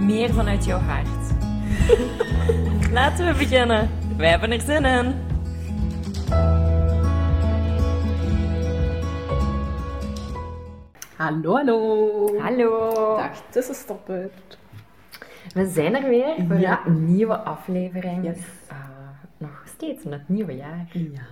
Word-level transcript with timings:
meer 0.00 0.32
vanuit 0.34 0.64
jouw 0.64 0.78
hart. 0.78 1.08
Laten 2.92 3.26
we 3.26 3.34
beginnen. 3.38 3.90
Wij 4.16 4.28
hebben 4.30 4.50
er 4.52 4.60
zin 4.60 4.84
in. 4.84 5.14
Hallo, 11.16 11.54
hallo. 11.56 12.38
Hallo. 12.40 13.16
Dag 13.16 13.42
tussenstopper. 13.50 14.30
We 15.54 15.66
zijn 15.68 15.94
er 15.96 16.08
weer 16.08 16.34
voor 16.48 16.58
Ja. 16.58 16.86
een 16.86 17.14
nieuwe 17.14 17.36
aflevering. 17.38 18.24
Yes. 18.24 18.38
Eh, 18.68 18.76
nog 19.38 19.62
steeds 19.74 20.04
in 20.04 20.12
het 20.12 20.28
nieuwe 20.28 20.52
jaar. 20.56 20.86
Ja. 20.92 21.26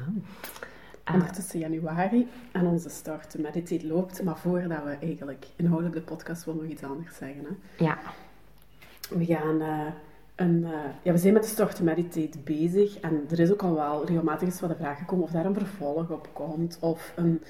Ondertussen 1.14 1.58
januari 1.58 2.28
en 2.52 2.66
onze 2.66 2.88
start 2.88 3.30
to 3.30 3.40
meditate 3.40 3.86
loopt. 3.86 4.22
Maar 4.22 4.36
voordat 4.36 4.82
we 4.84 4.96
eigenlijk 5.02 5.46
inhoudelijk 5.56 5.94
de 5.96 6.02
podcast 6.14 6.44
willen 6.44 6.62
nog 6.62 6.70
iets 6.70 6.82
anders 6.82 7.16
zeggen. 7.16 7.44
Hè. 7.44 7.84
Ja, 7.84 7.98
We 9.08 9.24
gaan 9.24 9.60
eh, 9.60 9.86
een... 10.34 10.64
eh, 10.64 10.70
ja, 11.02 11.12
we 11.12 11.18
zijn 11.18 11.32
met 11.32 11.42
de 11.42 11.48
start 11.48 11.76
to 11.76 11.84
meditate 11.84 12.38
bezig. 12.44 13.00
En 13.00 13.26
er 13.30 13.40
is 13.40 13.52
ook 13.52 13.62
al 13.62 13.74
wel 13.74 14.06
regelmatig 14.06 14.48
eens 14.48 14.60
wat 14.60 14.70
de 14.70 14.76
vraag 14.76 14.98
gekomen 14.98 15.24
of 15.24 15.30
daar 15.30 15.44
een 15.44 15.54
vervolg 15.54 16.10
op 16.10 16.28
komt. 16.32 16.78
Of 16.80 17.12
een... 17.16 17.42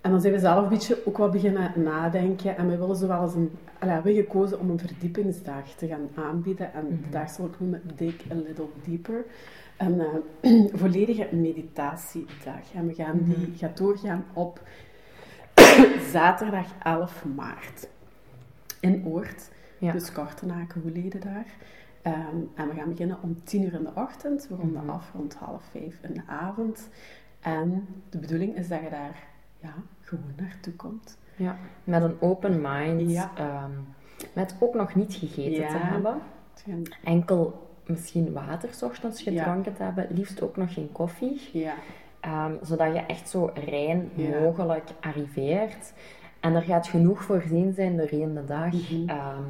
En 0.00 0.10
dan 0.10 0.20
zijn 0.20 0.32
we 0.32 0.38
zelf 0.38 0.62
een 0.62 0.68
beetje 0.68 1.06
ook 1.06 1.16
wat 1.16 1.30
beginnen 1.30 1.72
nadenken. 1.76 2.56
En 2.56 2.68
we 2.68 2.76
willen 2.76 2.96
zo 2.96 3.06
wel 3.06 3.22
eens 3.22 3.34
een... 3.34 3.50
We 3.80 3.86
hebben 3.86 4.14
gekozen 4.14 4.60
om 4.60 4.70
een 4.70 4.78
verdiepingsdag 4.78 5.68
te 5.68 5.86
gaan 5.86 6.08
aanbieden. 6.14 6.72
En 6.72 7.00
de 7.02 7.10
dag 7.10 7.30
zal 7.30 7.44
ik 7.46 7.60
noemen 7.60 7.82
Dig 7.96 8.14
a 8.30 8.34
Little 8.34 8.68
Deeper. 8.86 9.24
Een 9.76 10.00
eh, 10.00 10.64
volledige 10.80 11.28
meditatiedag. 11.32 12.72
En 12.74 12.86
we 12.86 12.94
gaan 12.94 13.20
die 13.22 13.52
gaat 13.56 13.76
doorgaan 13.76 14.24
op 14.32 14.60
zaterdag 16.12 16.66
11 16.82 17.24
maart. 17.34 17.88
In 18.80 19.04
Oort. 19.06 19.52
Ja. 19.84 19.92
Dus 19.92 20.12
Kortenaken, 20.12 20.80
Hoeleden 20.80 21.20
daar. 21.20 21.46
Ehm, 22.02 22.36
en 22.54 22.68
we 22.68 22.74
gaan 22.74 22.88
beginnen 22.88 23.18
om 23.22 23.42
10 23.44 23.62
uur 23.62 23.72
in 23.74 23.82
de 23.82 23.90
ochtend. 23.94 24.48
We 24.48 24.54
ronden 24.54 24.90
af 24.90 25.10
rond 25.14 25.34
half 25.34 25.62
vijf 25.70 25.98
in 26.02 26.14
de 26.14 26.22
avond. 26.26 26.88
En 27.40 27.86
de 28.10 28.18
bedoeling 28.18 28.56
is 28.56 28.68
dat 28.68 28.80
je 28.82 28.90
daar 28.90 29.22
ja, 29.60 29.74
gewoon 30.00 30.24
naartoe 30.36 30.72
komt. 30.72 31.18
ja. 31.36 31.56
met 31.84 32.02
een 32.02 32.16
open 32.20 32.60
mind. 32.60 33.10
Ja. 33.10 33.30
ehm, 33.36 33.70
met 34.32 34.56
ook 34.58 34.74
nog 34.74 34.94
niet 34.94 35.14
gegeten 35.14 35.52
Ja. 35.62 35.68
te 35.68 35.76
hebben. 35.76 36.18
Enkel 37.04 37.68
misschien 37.86 38.32
water 38.32 38.74
's 38.74 38.82
ochtends 38.82 39.22
Ja. 39.22 39.30
gedronken 39.42 39.74
te 39.74 39.82
hebben. 39.82 40.06
Liefst 40.10 40.42
ook 40.42 40.56
nog 40.56 40.74
geen 40.74 40.92
koffie. 40.92 41.40
Ja, 41.52 41.74
Ehm, 42.20 42.52
zodat 42.62 42.94
je 42.94 43.00
echt 43.00 43.28
zo 43.28 43.50
rein 43.54 44.10
mogelijk 44.42 44.90
arriveert. 45.00 45.92
En 46.40 46.54
er 46.54 46.62
gaat 46.62 46.86
genoeg 46.86 47.22
voorzien 47.22 47.72
zijn 47.74 47.96
doorheen 47.96 48.34
de 48.34 48.44
dag. 48.44 48.74
Ehm, 49.06 49.42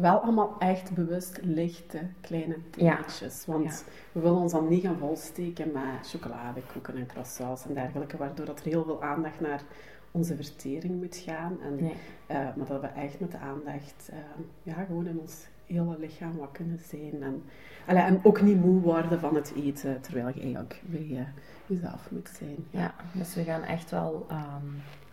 wel 0.00 0.18
allemaal 0.18 0.56
echt 0.58 0.94
bewust 0.94 1.38
lichte, 1.42 1.98
kleine 2.20 2.56
Ja. 2.76 2.94
dingetjes. 2.96 3.46
Want 3.46 3.84
we 4.12 4.20
willen 4.20 4.38
ons 4.38 4.52
dan 4.52 4.68
niet 4.68 4.82
gaan 4.84 4.98
volsteken 4.98 5.72
met 5.72 6.08
chocoladekoeken 6.08 6.96
en 6.96 7.06
croissants 7.06 7.66
en 7.66 7.74
dergelijke, 7.74 8.16
waardoor 8.16 8.46
dat 8.46 8.58
er 8.60 8.64
heel 8.66 8.84
veel 8.84 9.02
aandacht 9.02 9.40
naar 9.40 9.62
onze 10.10 10.36
vertering 10.36 11.00
moet 11.00 11.16
gaan. 11.16 11.58
En, 11.62 11.76
nee. 11.80 11.94
eh, 12.26 12.36
maar 12.56 12.66
dat 12.66 12.80
we 12.80 12.86
echt 12.86 13.20
met 13.20 13.30
de 13.30 13.38
aandacht 13.38 14.08
eh, 14.12 14.18
ja, 14.62 14.84
gewoon 14.84 15.06
in 15.06 15.18
ons 15.20 15.46
hele 15.66 15.98
lichaam 15.98 16.36
wat 16.36 16.48
kunnen 16.52 16.78
zijn. 16.78 17.22
En, 17.22 17.42
allee, 17.86 18.02
en 18.02 18.20
ook 18.22 18.40
niet 18.42 18.64
moe 18.64 18.80
worden 18.80 19.20
van 19.20 19.34
het 19.34 19.52
eten, 19.56 20.00
terwijl 20.00 20.28
je 20.34 20.40
eigenlijk 20.40 20.82
bij 20.86 21.08
eh, 21.10 21.22
jezelf 21.66 22.10
moet 22.10 22.30
zijn. 22.38 22.56
Ja, 22.70 22.94
dus 23.12 23.34
we 23.34 23.42
gaan 23.44 23.62
echt 23.62 23.90
wel 23.90 24.26
ehm, 24.28 24.66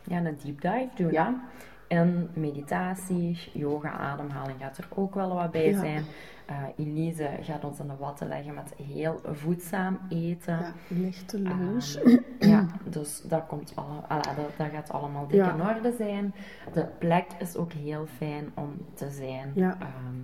ja, 0.04 0.18
een 0.18 0.38
deep 0.44 0.62
dive 0.62 0.90
doen. 0.96 1.12
Ja. 1.12 1.44
En 1.88 2.30
meditatie, 2.34 3.40
yoga, 3.54 3.90
ademhaling 3.92 4.60
gaat 4.60 4.78
er 4.78 4.88
ook 4.96 5.16
wel 5.16 5.34
wat 5.36 5.52
bij 5.52 5.70
Ja. 5.70 5.80
zijn. 5.80 6.04
Eh, 6.46 6.56
Elise 6.78 7.30
gaat 7.42 7.64
ons 7.64 7.80
aan 7.80 7.88
de 7.88 7.96
watten 8.00 8.28
leggen 8.28 8.54
met 8.54 8.74
heel 8.88 9.22
voedzaam 9.32 10.00
eten. 10.10 10.58
Ja, 10.60 10.74
lichte 10.88 11.40
lunch. 11.40 11.94
Ehm, 11.96 12.18
ja, 12.50 12.66
dus 12.84 13.22
dat, 13.22 13.44
komt 13.48 13.72
alle, 13.76 14.00
alla, 14.08 14.22
dat, 14.36 14.50
dat 14.58 14.68
gaat 14.74 14.92
allemaal 14.92 15.28
dik 15.28 15.36
Ja. 15.36 15.54
in 15.54 15.62
orde 15.62 15.94
zijn. 15.98 16.34
De 16.74 16.86
plek 17.00 17.26
is 17.40 17.56
ook 17.56 17.72
heel 17.74 18.06
fijn 18.18 18.52
om 18.54 18.78
te 18.94 19.10
zijn. 19.10 19.52
Ja. 19.56 19.78
Ehm, 19.80 20.16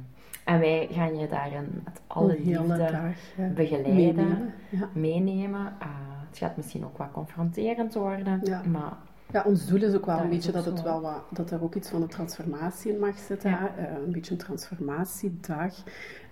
en 0.44 0.60
wij 0.60 0.88
gaan 0.92 1.18
je 1.18 1.28
daarin 1.28 1.82
met 1.84 2.02
alle 2.08 2.40
liefde 2.44 2.78
dag, 2.78 3.52
begeleiden, 3.56 4.54
Meenemen. 4.94 5.74
Eh, 5.80 5.88
het 6.30 6.38
gaat 6.38 6.58
misschien 6.58 6.86
ook 6.86 6.98
wat 6.98 7.12
confronterend 7.12 7.94
worden, 7.94 8.42
maar 8.72 8.94
Ja, 9.34 9.44
ons 9.46 9.66
doel 9.66 9.82
is 9.82 9.94
ook 9.94 10.06
wel 10.06 10.16
Dat 10.16 10.24
een 10.24 10.30
beetje 10.30 10.52
dat, 10.52 10.66
het 10.66 10.82
wel 10.82 11.02
wat, 11.02 11.24
dat 11.30 11.52
er 11.52 11.64
ook 11.64 11.76
iets 11.76 11.90
van 11.90 12.02
een 12.02 12.08
transformatie 12.08 12.94
in 12.94 13.00
mag 13.00 13.18
zitten. 13.18 13.50
Ja. 13.50 13.76
Eh, 13.78 13.86
een 14.06 14.12
beetje 14.12 14.32
een 14.32 14.38
transformatiedag. 14.38 15.84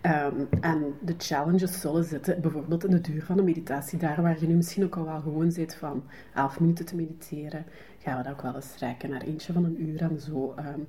Ehm, 0.01 0.35
en 0.59 0.93
de 1.01 1.15
challenges 1.17 1.79
zullen 1.79 2.03
zitten, 2.03 2.41
bijvoorbeeld 2.41 2.83
in 2.83 2.91
de 2.91 3.01
duur 3.01 3.23
van 3.23 3.37
een 3.37 3.43
meditatie. 3.43 3.99
Daar 3.99 4.21
waar 4.21 4.39
je 4.39 4.47
nu 4.47 4.55
misschien 4.55 4.83
ook 4.83 4.95
al 4.95 5.05
wel 5.05 5.21
gewoon 5.21 5.51
zit 5.51 5.75
van 5.75 6.03
11 6.35 6.59
minuten 6.59 6.85
te 6.85 6.95
mediteren, 6.95 7.65
gaan 7.99 8.17
we 8.17 8.23
dat 8.23 8.31
ook 8.31 8.41
wel 8.41 8.55
eens 8.55 8.75
rekken 8.79 9.09
naar 9.09 9.21
eentje 9.21 9.53
van 9.53 9.63
een 9.63 9.81
uur 9.87 10.01
en 10.01 10.19
zo. 10.19 10.53
Ehm, 10.55 10.79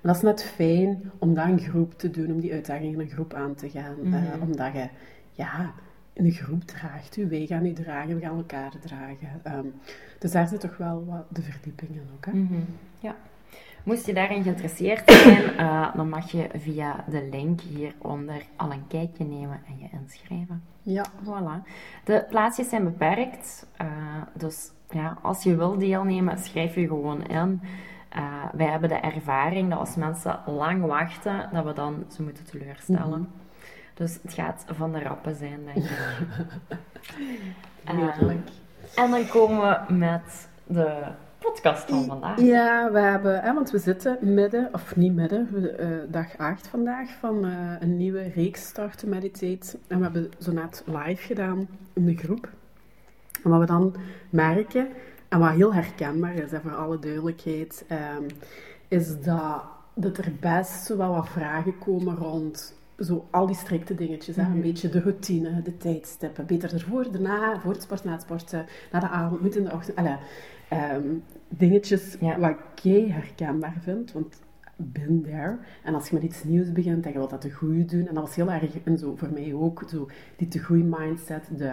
maar 0.00 0.14
dat 0.14 0.16
is 0.16 0.22
net 0.22 0.42
fijn 0.42 1.10
om 1.18 1.34
dat 1.34 1.48
in 1.48 1.60
groep 1.60 1.98
te 1.98 2.10
doen, 2.10 2.32
om 2.32 2.40
die 2.40 2.52
uitdaging 2.52 2.92
in 2.92 3.00
een 3.00 3.08
groep 3.08 3.34
aan 3.34 3.54
te 3.54 3.70
gaan. 3.70 3.96
Mhm. 4.02 4.14
Eh, 4.14 4.42
omdat 4.42 4.72
je, 4.72 4.88
ja, 5.32 5.74
in 6.16 6.24
een 6.24 6.30
groep 6.32 6.62
draagt 6.64 7.16
u. 7.16 7.28
Wij 7.28 7.46
gaan 7.46 7.66
u 7.66 7.72
dragen, 7.72 8.14
we 8.14 8.20
gaan 8.20 8.36
elkaar 8.36 8.72
dragen. 8.80 9.40
Ehm, 9.42 9.66
dus 10.18 10.32
daar 10.32 10.48
zit 10.48 10.60
toch 10.60 10.76
wel 10.76 11.04
wat 11.06 11.24
de 11.28 11.42
verdieping 11.42 11.90
in 11.90 12.08
ook. 12.16 12.24
Hè? 12.26 12.32
Mhm, 12.32 12.60
Ja. 13.00 13.14
Moest 13.84 14.06
je 14.06 14.14
daarin 14.14 14.42
geïnteresseerd 14.42 15.10
zijn, 15.10 15.56
eh, 15.56 15.94
dan 15.94 16.08
mag 16.08 16.30
je 16.30 16.48
via 16.54 17.04
de 17.10 17.28
link 17.30 17.60
hieronder 17.60 18.42
al 18.56 18.72
een 18.72 18.86
kijkje 18.86 19.24
nemen 19.24 19.60
en 19.68 19.78
je 19.78 19.88
inschrijven. 20.02 20.62
Ja, 20.82 21.04
Voilà. 21.24 21.68
De 22.04 22.24
plaatsjes 22.28 22.68
zijn 22.68 22.84
beperkt, 22.84 23.66
eh, 23.76 23.86
dus 24.34 24.70
ja, 24.90 25.18
als 25.22 25.42
je 25.42 25.56
wil 25.56 25.78
deelnemen, 25.78 26.38
schrijf 26.38 26.74
je 26.74 26.86
gewoon 26.86 27.26
in. 27.26 27.60
Eh, 28.08 28.44
wij 28.52 28.66
hebben 28.66 28.88
de 28.88 28.94
ervaring 28.94 29.70
dat 29.70 29.78
als 29.78 29.96
mensen 29.96 30.40
lang 30.46 30.84
wachten, 30.84 31.48
dat 31.52 31.64
we 31.64 31.72
dan 31.72 32.04
ze 32.08 32.22
moeten 32.22 32.44
teleurstellen. 32.44 33.28
Dus 33.96 34.18
het 34.22 34.32
gaat 34.32 34.64
van 34.66 34.92
de 34.92 34.98
rappen 34.98 35.34
zijn, 35.34 35.60
denk 35.64 35.76
ik. 35.76 35.90
heerlijk. 37.96 38.48
En 38.94 39.10
dan 39.10 39.28
komen 39.28 39.86
we 39.88 39.94
met 39.94 40.48
de 40.66 41.02
podcast 41.38 41.88
van 41.88 42.04
vandaag. 42.04 42.40
Ja, 42.40 42.92
we 42.92 42.98
hebben, 42.98 43.40
hè, 43.40 43.54
want 43.54 43.70
we 43.70 43.78
zitten 43.78 44.18
midden, 44.20 44.68
of 44.72 44.96
niet 44.96 45.14
midden, 45.14 45.48
we, 45.52 45.70
eh, 45.70 45.88
dag 46.08 46.36
8 46.38 46.68
vandaag 46.68 47.10
van 47.10 47.44
eh, 47.44 47.72
een 47.80 47.96
nieuwe 47.96 48.22
reeks 48.22 48.66
Start 48.66 48.98
to 48.98 49.08
Meditate. 49.08 49.78
En 49.86 49.96
we 49.96 50.02
hebben 50.02 50.30
zo 50.38 50.52
net 50.52 50.84
live 50.86 51.22
gedaan 51.22 51.68
in 51.92 52.04
de 52.04 52.16
groep. 52.16 52.48
En 53.42 53.50
wat 53.50 53.60
we 53.60 53.66
dan 53.66 53.94
merken, 54.30 54.88
en 55.28 55.38
wat 55.38 55.50
heel 55.50 55.74
herkenbaar 55.74 56.34
is, 56.34 56.50
hè, 56.50 56.60
voor 56.60 56.76
alle 56.76 56.98
duidelijkheid, 56.98 57.84
ehm, 57.88 58.24
is 58.88 59.20
dat, 59.20 59.62
dat 59.94 60.18
er 60.18 60.32
best 60.40 60.88
wel 60.88 61.14
wat 61.14 61.28
vragen 61.28 61.78
komen 61.78 62.16
rond 62.16 62.74
zo 62.98 63.28
al 63.30 63.46
die 63.46 63.56
strikte 63.56 63.94
dingetjes. 63.94 64.36
Hè? 64.36 64.42
Een 64.42 64.60
beetje 64.60 64.88
de 64.88 65.00
routine, 65.00 65.62
de 65.62 65.76
tijdstippen. 65.76 66.46
Beter 66.46 66.72
ervoor, 66.74 67.10
daarna, 67.12 67.60
voor 67.60 67.72
het 67.72 67.82
sport, 67.82 68.04
na 68.04 68.12
het 68.12 68.20
sporten, 68.22 68.66
na 68.92 69.00
de 69.00 69.08
avond, 69.08 69.40
moet 69.40 69.56
in 69.56 69.64
de 69.64 69.72
ochtend. 69.72 69.96
Allee, 69.96 70.16
ehm, 70.68 71.02
dingetjes 71.48 72.16
Ja. 72.20 72.38
wat 72.38 72.56
ik 72.84 73.08
herkenbaar 73.12 73.76
vind, 73.80 74.12
want 74.12 74.40
been 74.76 75.22
there. 75.22 75.56
En 75.84 75.94
als 75.94 76.08
je 76.08 76.14
met 76.14 76.24
iets 76.24 76.44
nieuws 76.44 76.72
begint 76.72 77.04
en 77.06 77.12
je 77.12 77.18
wilt 77.18 77.30
dat 77.30 77.40
te 77.40 77.50
goed 77.50 77.90
doen, 77.90 78.06
en 78.06 78.14
dat 78.14 78.22
was 78.24 78.34
heel 78.34 78.50
erg, 78.50 78.78
en 78.84 78.98
zo 78.98 79.14
voor 79.16 79.30
mij 79.32 79.54
ook, 79.54 79.82
zo 79.88 80.08
die 80.36 80.48
te 80.48 80.58
goed 80.58 80.84
mindset, 80.98 81.48
de 81.56 81.72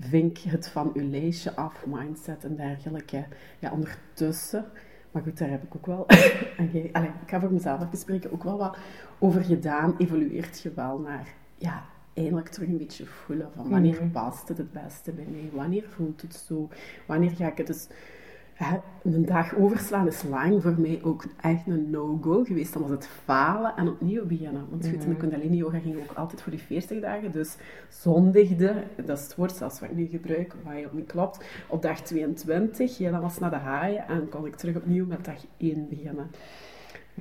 vink 0.00 0.38
het 0.38 0.68
van 0.68 0.90
uw 0.94 1.10
lijstje 1.10 1.54
af 1.56 1.86
mindset 1.86 2.44
en 2.44 2.56
dergelijke. 2.56 3.24
Ja, 3.58 3.70
ondertussen, 3.72 4.64
maar 5.10 5.22
goed, 5.22 5.38
daar 5.38 5.50
heb 5.50 5.62
ik 5.62 5.76
ook 5.76 5.86
wel, 5.86 6.04
jij- 6.72 6.88
allee, 6.92 7.08
ik 7.22 7.30
ga 7.30 7.40
voor 7.40 7.52
mezelf 7.52 7.82
even 7.84 7.98
spreken, 7.98 8.32
ook 8.32 8.42
wel 8.44 8.58
wat 8.58 8.76
over 9.18 9.44
gedaan. 9.44 9.94
Evolueert 9.98 10.60
je 10.60 10.72
wel 10.74 10.98
naar, 10.98 11.28
ja, 11.58 11.84
eindelijk 12.14 12.48
terug 12.48 12.68
een 12.68 12.78
beetje 12.78 13.06
voelen 13.06 13.50
van 13.54 13.68
wanneer 13.68 14.02
Mhm. 14.02 14.10
past 14.10 14.48
het 14.48 14.58
het 14.58 14.72
beste 14.72 15.12
bij 15.12 15.26
mij, 15.30 15.50
wanneer 15.52 15.84
voelt 15.88 16.22
het 16.22 16.34
zo, 16.34 16.68
wanneer 17.06 17.30
ga 17.30 17.46
ik 17.46 17.56
het 17.56 17.66
dus 17.66 17.88
een 19.02 19.24
dag 19.26 19.56
overslaan 19.56 20.06
is 20.06 20.22
lang 20.22 20.62
voor 20.62 20.74
mij 20.78 21.00
ook 21.02 21.24
echt 21.40 21.66
een 21.66 21.90
no-go 21.90 22.44
geweest. 22.44 22.72
Dan 22.72 22.82
was 22.82 22.90
het 22.90 23.06
falen 23.06 23.76
en 23.76 23.88
opnieuw 23.88 24.26
beginnen. 24.26 24.66
Want 24.70 24.84
mm 24.84 24.90
-hmm. 24.90 25.00
in 25.00 25.08
de 25.08 25.16
Kundalini 25.16 25.56
Yoga 25.56 25.78
ging 25.78 25.96
ook 25.96 26.16
altijd 26.16 26.42
voor 26.42 26.52
die 26.52 26.60
40 26.60 27.00
dagen. 27.00 27.32
Dus 27.32 27.56
zondigde, 27.88 28.84
dat 29.04 29.18
is 29.18 29.24
het 29.24 29.34
woord 29.34 29.52
zelfs 29.52 29.80
wat 29.80 29.90
ik 29.90 29.96
nu 29.96 30.06
gebruik, 30.06 30.54
wat 30.64 30.78
je 30.78 30.86
op 30.86 30.92
niet 30.92 31.06
klopt, 31.06 31.44
op 31.68 31.82
dag 31.82 32.00
22. 32.00 32.98
Ja, 32.98 33.10
dan 33.10 33.20
was 33.20 33.38
naar 33.38 33.50
de 33.50 33.56
haaien 33.56 34.08
en 34.08 34.28
kon 34.28 34.46
ik 34.46 34.56
terug 34.56 34.76
opnieuw 34.76 35.06
met 35.06 35.24
dag 35.24 35.44
1 35.56 35.88
beginnen. 35.88 36.30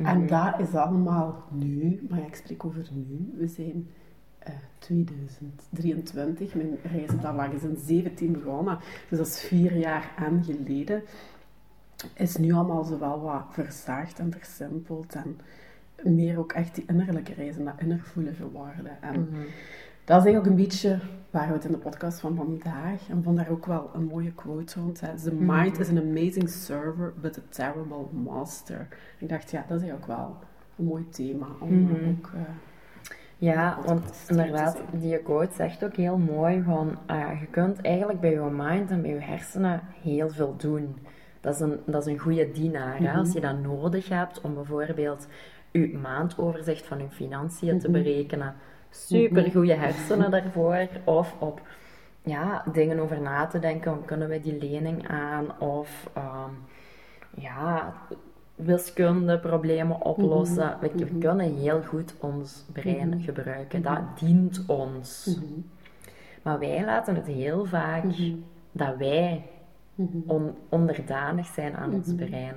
En 0.03 0.18
Mhm. 0.18 0.27
dat 0.27 0.59
is 0.59 0.75
allemaal 0.75 1.44
nu, 1.51 2.06
maar 2.09 2.19
ja, 2.19 2.25
ik 2.25 2.36
spreek 2.36 2.65
over 2.65 2.86
nu. 2.92 3.33
We 3.38 3.47
zijn 3.47 3.88
eh, 4.39 4.53
2023, 4.80 6.56
mijn 6.56 6.77
reizendag 6.92 7.51
is 7.51 7.63
in 7.63 7.75
17 7.77 8.31
begonnen, 8.31 8.77
dus 9.09 9.18
dat 9.18 9.27
is 9.27 9.39
vier 9.42 9.77
jaar 9.77 10.13
aan 10.18 10.44
geleden. 10.44 11.03
Is 12.13 12.38
nu 12.38 12.51
allemaal 12.53 12.83
zo 12.83 13.00
wel 13.00 13.21
wat 13.21 13.44
verzaagd 13.51 14.19
en 14.19 14.31
versimpeld 14.31 15.15
en 15.15 15.38
meer 16.03 16.39
ook 16.39 16.53
echt 16.53 16.75
die 16.75 16.83
innerlijke 16.88 17.33
reizen, 17.33 17.65
dat 17.65 17.74
innervoelen 17.80 18.36
geworden. 18.36 19.01
En 19.01 19.19
Mhm. 19.19 19.39
Dat 20.05 20.17
is 20.17 20.23
eigenlijk 20.25 20.45
een 20.45 20.55
beetje 20.65 20.99
waar 21.29 21.47
we 21.47 21.53
het 21.53 21.65
in 21.65 21.71
de 21.71 21.77
podcast 21.77 22.19
van 22.19 22.35
vandaag, 22.35 23.09
en 23.09 23.23
vond 23.23 23.37
daar 23.37 23.49
ook 23.49 23.65
wel 23.65 23.89
een 23.93 24.03
mooie 24.03 24.31
quote 24.33 24.79
rond. 24.79 25.01
Hè. 25.01 25.15
The 25.15 25.33
mind 25.33 25.79
is 25.79 25.89
an 25.89 25.97
amazing 25.97 26.49
server, 26.49 27.13
but 27.21 27.37
a 27.37 27.41
terrible 27.49 28.05
master. 28.23 28.87
Ik 29.19 29.29
dacht, 29.29 29.51
ja, 29.51 29.65
dat 29.67 29.81
is 29.81 29.87
eigenlijk 29.87 30.19
wel 30.19 30.37
een 30.77 30.85
mooi 30.85 31.09
thema 31.09 31.45
om 31.59 31.81
Mhm. 31.81 31.91
ook... 32.09 32.31
eh, 32.35 32.41
Ja, 33.37 33.77
want 33.85 34.25
inderdaad, 34.27 34.77
die 34.91 35.17
quote 35.17 35.55
zegt 35.55 35.83
ook 35.83 35.95
heel 35.95 36.17
mooi 36.17 36.61
van, 36.63 36.97
ah, 37.05 37.39
je 37.39 37.45
kunt 37.47 37.81
eigenlijk 37.81 38.19
bij 38.19 38.31
je 38.31 38.49
mind 38.51 38.89
en 38.91 39.01
bij 39.01 39.11
je 39.11 39.19
hersenen 39.19 39.81
heel 40.01 40.29
veel 40.29 40.53
doen. 40.57 40.95
Dat 41.41 41.53
is 41.53 41.59
een, 41.59 41.79
dat 41.85 42.05
is 42.07 42.13
een 42.13 42.19
goede 42.19 42.51
dienaar. 42.51 42.97
hè. 42.99 43.11
Als 43.17 43.33
je 43.33 43.39
dat 43.41 43.59
nodig 43.61 44.09
hebt 44.09 44.41
om 44.41 44.53
bijvoorbeeld 44.53 45.27
je 45.71 45.97
maandoverzicht 46.01 46.85
van 46.85 46.97
je 46.97 47.09
financiën 47.09 47.79
te 47.79 47.91
berekenen, 47.91 48.53
super 48.95 49.51
goede 49.51 49.74
hersenen 49.74 50.31
daarvoor. 50.31 50.88
Of 51.03 51.36
op 51.39 51.62
ja, 52.24 52.63
dingen 52.71 53.00
over 53.00 53.21
na 53.21 53.45
te 53.47 53.59
denken, 53.59 53.92
hoe 53.94 54.06
kunnen 54.06 54.30
we 54.30 54.42
die 54.42 54.57
lening 54.57 55.07
aan? 55.07 55.59
Of 55.59 56.09
ehm, 56.13 56.51
ja, 57.36 57.94
wiskunde 58.56 59.39
problemen 59.39 60.01
oplossen. 60.01 60.77
We, 60.81 60.92
we 60.95 61.18
kunnen 61.19 61.56
heel 61.56 61.81
goed 61.81 62.15
ons 62.19 62.65
brein 62.74 63.21
gebruiken. 63.21 63.81
Dat 63.81 64.00
dient 64.19 64.63
ons. 64.68 65.39
Maar 66.41 66.59
wij 66.59 66.86
laten 66.86 67.15
het 67.15 67.27
heel 67.27 67.65
vaak 67.65 68.03
dat 68.71 68.98
wij 68.98 69.44
on- 70.25 70.56
onderdanig 70.69 71.45
zijn 71.48 71.75
aan 71.75 71.94
ons 71.94 72.15
brein. 72.15 72.56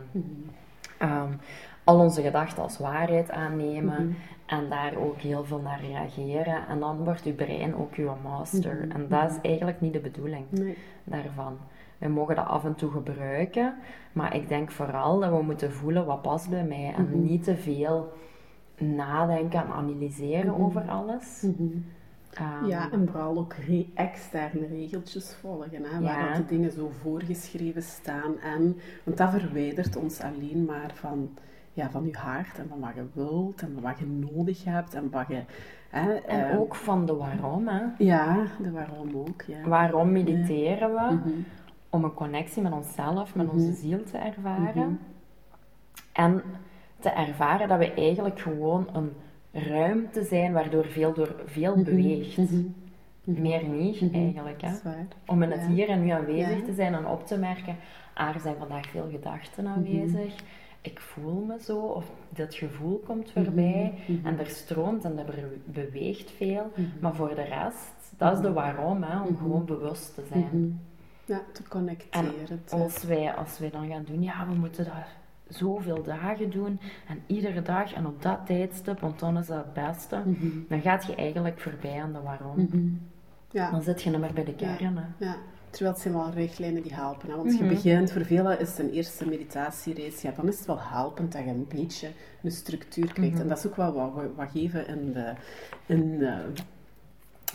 Ehm, 0.99 1.33
al 1.85 1.99
onze 1.99 2.23
gedachten 2.23 2.63
als 2.63 2.79
waarheid 2.79 3.31
aannemen 3.31 4.17
en 4.49 4.69
daar 4.69 4.97
ook 4.97 5.17
heel 5.21 5.45
veel 5.45 5.61
naar 5.61 5.81
reageren. 5.81 6.67
En 6.69 6.81
dan 6.81 7.05
wordt 7.05 7.25
uw 7.25 7.35
brein 7.35 7.75
ook 7.77 7.95
uw 7.95 8.11
master. 8.23 8.87
En 8.89 9.07
dat 9.09 9.31
is 9.31 9.37
eigenlijk 9.43 9.81
niet 9.81 9.93
de 9.93 10.01
bedoeling 10.01 10.45
nee. 10.51 10.77
daarvan. 11.05 11.57
We 11.99 12.09
mogen 12.09 12.35
dat 12.37 12.47
af 12.47 12.65
en 12.65 12.75
toe 12.75 12.91
gebruiken, 12.91 13.75
maar 14.13 14.35
ik 14.37 14.49
denk 14.49 14.71
vooral 14.71 15.21
dat 15.21 15.31
we 15.31 15.43
moeten 15.43 15.73
voelen 15.73 16.07
wat 16.07 16.23
past 16.23 16.51
bij 16.51 16.65
mij 16.65 16.95
en 16.97 17.23
niet 17.25 17.45
te 17.45 17.57
veel 17.57 18.13
nadenken 18.79 19.61
en 19.61 19.73
analyseren 19.73 20.59
over 20.59 20.83
alles. 20.89 21.43
Ehm, 22.33 22.67
Ja, 22.67 22.91
en 22.93 23.09
vooral 23.09 23.39
ook 23.39 23.53
re- 23.55 23.87
externe 23.95 24.67
regeltjes 24.67 25.35
volgen, 25.41 25.85
hè, 25.85 26.01
waar 26.01 26.29
Ja. 26.31 26.37
de 26.37 26.45
dingen 26.45 26.71
zo 26.73 26.91
voorgeschreven 27.03 27.83
staan. 27.83 28.39
En, 28.39 28.77
want 29.05 29.17
dat 29.17 29.31
verwijdert 29.31 29.97
ons 29.97 30.21
alleen 30.21 30.65
maar 30.65 30.91
van, 30.95 31.31
ja, 31.79 31.91
van 31.91 32.05
je 32.07 32.17
hart 32.17 32.59
en 32.59 32.67
van 32.69 32.81
wat 32.81 32.91
je 32.95 33.07
wilt 33.13 33.61
en 33.63 33.71
van 33.75 33.83
wat 33.83 33.99
je 33.99 34.07
nodig 34.07 34.65
hebt 34.65 34.95
en 34.95 35.11
wat 35.11 35.27
je... 35.29 35.43
Hè, 35.91 36.15
En 36.15 36.51
eh, 36.51 36.61
ook 36.61 36.75
van 36.75 37.07
de 37.07 37.15
waarom. 37.17 37.69
Hè. 37.69 37.81
Ja, 37.99 38.47
de 38.63 38.71
waarom 38.71 39.17
ook, 39.17 39.43
ja. 39.43 39.69
Waarom 39.69 40.13
mediteren 40.13 40.95
we? 40.95 41.15
Mhm. 41.15 41.29
Om 41.91 42.05
een 42.05 42.15
connectie 42.15 42.63
met 42.63 42.73
onszelf, 42.73 43.35
met 43.35 43.49
onze 43.49 43.73
ziel 43.73 44.03
te 44.05 44.19
ervaren. 44.19 44.87
Mhm. 44.89 44.93
En 46.13 46.43
te 46.99 47.09
ervaren 47.09 47.69
dat 47.69 47.79
we 47.79 47.93
eigenlijk 47.95 48.41
gewoon 48.41 48.89
een 48.93 49.13
ruimte 49.53 50.23
zijn 50.23 50.53
waardoor 50.53 50.85
veel, 50.85 51.13
door, 51.13 51.35
veel 51.47 51.83
beweegt. 51.83 52.39
Meer 53.25 53.65
niet 53.65 54.13
eigenlijk. 54.13 54.61
Hè? 54.63 54.71
Om 55.27 55.43
in 55.43 55.51
het 55.51 55.61
Ja. 55.61 55.67
hier 55.69 55.89
en 55.89 56.05
nu 56.05 56.09
aanwezig 56.11 56.59
Ja. 56.59 56.65
te 56.65 56.73
zijn 56.75 56.95
en 56.95 57.07
op 57.07 57.27
te 57.27 57.39
merken, 57.39 57.77
ah, 58.19 58.35
er 58.35 58.41
zijn 58.41 58.57
vandaag 58.59 58.87
veel 58.87 59.09
gedachten 59.11 59.67
aanwezig. 59.67 60.35
Ik 60.81 61.01
voel 61.01 61.45
me 61.45 61.59
zo, 61.61 61.79
of 61.79 62.11
dat 62.29 62.55
gevoel 62.55 62.99
komt 63.07 63.31
voorbij. 63.31 63.95
En 64.25 64.39
er 64.39 64.47
stroomt 64.47 65.05
en 65.05 65.19
er 65.19 65.25
be- 65.25 65.59
beweegt 65.65 66.31
veel. 66.31 66.73
Maar 67.01 67.15
voor 67.15 67.35
de 67.35 67.43
rest, 67.43 68.13
dat 68.17 68.33
is 68.33 68.41
de 68.41 68.53
waarom, 68.53 69.03
hè, 69.03 69.21
om 69.23 69.37
gewoon 69.37 69.65
bewust 69.65 70.15
te 70.15 70.23
zijn. 70.33 70.81
Ja, 71.25 71.41
te 71.53 71.63
En 71.63 71.69
connecteren. 71.69 72.65
te- 72.65 72.77
als 72.77 73.05
wij, 73.05 73.35
als 73.35 73.59
wij 73.59 73.71
dan 73.71 73.89
gaan 73.89 74.05
doen, 74.07 74.23
ja, 74.23 74.47
we 74.49 74.55
moeten 74.55 74.85
dat 74.85 74.95
zoveel 75.49 76.03
dagen 76.03 76.51
doen 76.51 76.81
en 77.09 77.23
iedere 77.27 77.63
dag 77.63 77.93
en 77.93 78.07
op 78.07 78.23
dat 78.23 78.47
tijdstip, 78.47 79.01
want 79.01 79.19
dan 79.19 79.39
is 79.39 79.47
dat 79.47 79.65
het 79.65 79.73
beste, 79.73 80.23
dan 80.69 80.81
gaat 80.81 81.05
je 81.07 81.15
eigenlijk 81.15 81.61
voorbij 81.61 82.03
aan 82.03 82.13
de 82.13 82.21
waarom. 82.21 82.69
ja. 83.51 83.71
Dan 83.71 83.83
zit 83.83 84.03
je 84.03 84.11
niet 84.11 84.21
meer 84.21 84.33
bij 84.33 84.45
de 84.45 84.55
kern. 84.55 84.97
Hè. 84.97 85.05
Ja, 85.27 85.37
terwijl 85.71 85.93
het 85.93 86.03
zijn 86.03 86.15
wel 86.15 86.31
richtlijnen 86.31 86.83
die 86.83 86.95
helpen. 86.95 87.29
Hè? 87.31 87.37
Want 87.37 87.53
Mhm. 87.53 87.63
je 87.65 87.69
begint, 87.69 88.13
voor 88.13 88.25
velen 88.25 88.61
is 88.61 88.69
het 88.69 88.79
een 88.79 88.91
eerste 88.91 89.27
meditatiereis, 89.29 90.23
ja, 90.23 90.31
dan 90.37 90.49
is 90.49 90.57
het 90.59 90.67
wel 90.67 90.81
helpend 90.81 91.33
dat 91.33 91.43
je 91.45 91.49
een 91.51 91.67
beetje 91.75 92.09
een 92.43 92.51
structuur 92.51 93.13
krijgt. 93.13 93.33
Mhm. 93.33 93.43
En 93.43 93.49
dat 93.49 93.59
is 93.59 93.67
ook 93.67 93.77
wel 93.77 93.93
wat 93.93 94.15
we 94.15 94.31
wat 94.37 94.49
geven 94.53 94.87
in 94.87 95.13
de, 95.13 95.33
in 95.87 96.19
de, 96.19 96.37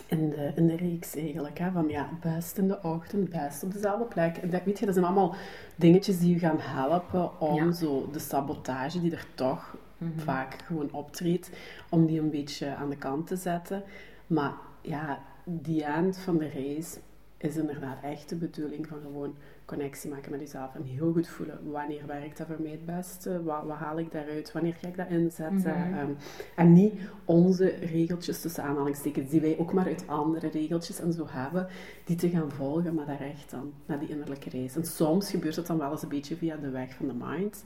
in 0.07 0.29
de, 0.29 0.51
in 0.55 0.67
de 0.67 0.75
reeks 0.75 1.15
eigenlijk. 1.15 1.59
Hè? 1.59 1.71
Van 1.71 1.87
ja, 1.87 2.09
best 2.21 2.57
in 2.57 2.67
de 2.67 2.81
ochtend, 2.83 3.29
best 3.29 3.63
op 3.63 3.73
dezelfde 3.73 4.05
plek. 4.05 4.37
En 4.37 4.49
dat, 4.49 4.63
weet 4.63 4.79
je, 4.79 4.85
dat 4.85 4.93
zijn 4.93 5.05
allemaal 5.05 5.35
dingetjes 5.75 6.19
die 6.19 6.33
je 6.33 6.39
gaan 6.39 6.59
helpen 6.59 7.39
om 7.41 7.55
Ja. 7.55 7.71
zo 7.71 8.09
de 8.11 8.19
sabotage 8.19 9.01
die 9.01 9.11
er 9.11 9.25
toch 9.35 9.75
vaak 10.17 10.55
gewoon 10.65 10.89
optreedt, 10.91 11.49
om 11.89 12.05
die 12.05 12.19
een 12.19 12.29
beetje 12.29 12.75
aan 12.75 12.89
de 12.89 12.97
kant 12.97 13.27
te 13.27 13.35
zetten. 13.35 13.83
Maar 14.27 14.53
ja, 14.81 15.19
die 15.43 15.83
eind 15.83 16.17
van 16.17 16.37
de 16.37 16.47
reis 16.47 16.97
is 17.43 17.55
inderdaad 17.55 17.97
echt 18.03 18.29
de 18.29 18.35
bedoeling 18.35 18.87
van 18.87 18.99
gewoon 19.01 19.35
connectie 19.65 20.09
maken 20.09 20.31
met 20.31 20.39
jezelf 20.39 20.75
en 20.75 20.83
heel 20.83 21.11
goed 21.13 21.27
voelen 21.27 21.71
wanneer 21.71 22.05
werkt 22.05 22.37
dat 22.37 22.47
voor 22.47 22.61
mij 22.61 22.71
het 22.71 22.85
beste, 22.85 23.43
wat, 23.43 23.63
wat 23.63 23.77
haal 23.77 23.99
ik 23.99 24.11
daaruit, 24.11 24.51
wanneer 24.51 24.73
ga 24.73 24.87
ik 24.87 24.97
dat 24.97 25.09
inzetten. 25.09 25.73
Ehm, 25.73 26.11
en 26.55 26.73
niet 26.73 26.93
onze 27.25 27.67
regeltjes 27.67 28.41
tussen 28.41 28.63
aanhalingstekens, 28.63 29.29
die 29.29 29.41
wij 29.41 29.57
ook 29.57 29.73
maar 29.73 29.85
uit 29.85 30.07
andere 30.07 30.47
regeltjes 30.47 30.99
en 30.99 31.13
zo 31.13 31.25
hebben, 31.29 31.67
die 32.05 32.15
te 32.15 32.29
gaan 32.29 32.51
volgen, 32.51 32.93
maar 32.93 33.05
daar 33.05 33.21
echt 33.21 33.51
dan 33.51 33.73
naar 33.85 33.99
die 33.99 34.09
innerlijke 34.09 34.49
reis. 34.49 34.75
En 34.75 34.85
soms 34.85 35.29
gebeurt 35.29 35.55
het 35.55 35.67
dan 35.67 35.77
wel 35.77 35.91
eens 35.91 36.03
een 36.03 36.09
beetje 36.09 36.35
via 36.35 36.55
de 36.55 36.69
weg 36.69 36.93
van 36.95 37.07
de 37.07 37.15
mind. 37.17 37.63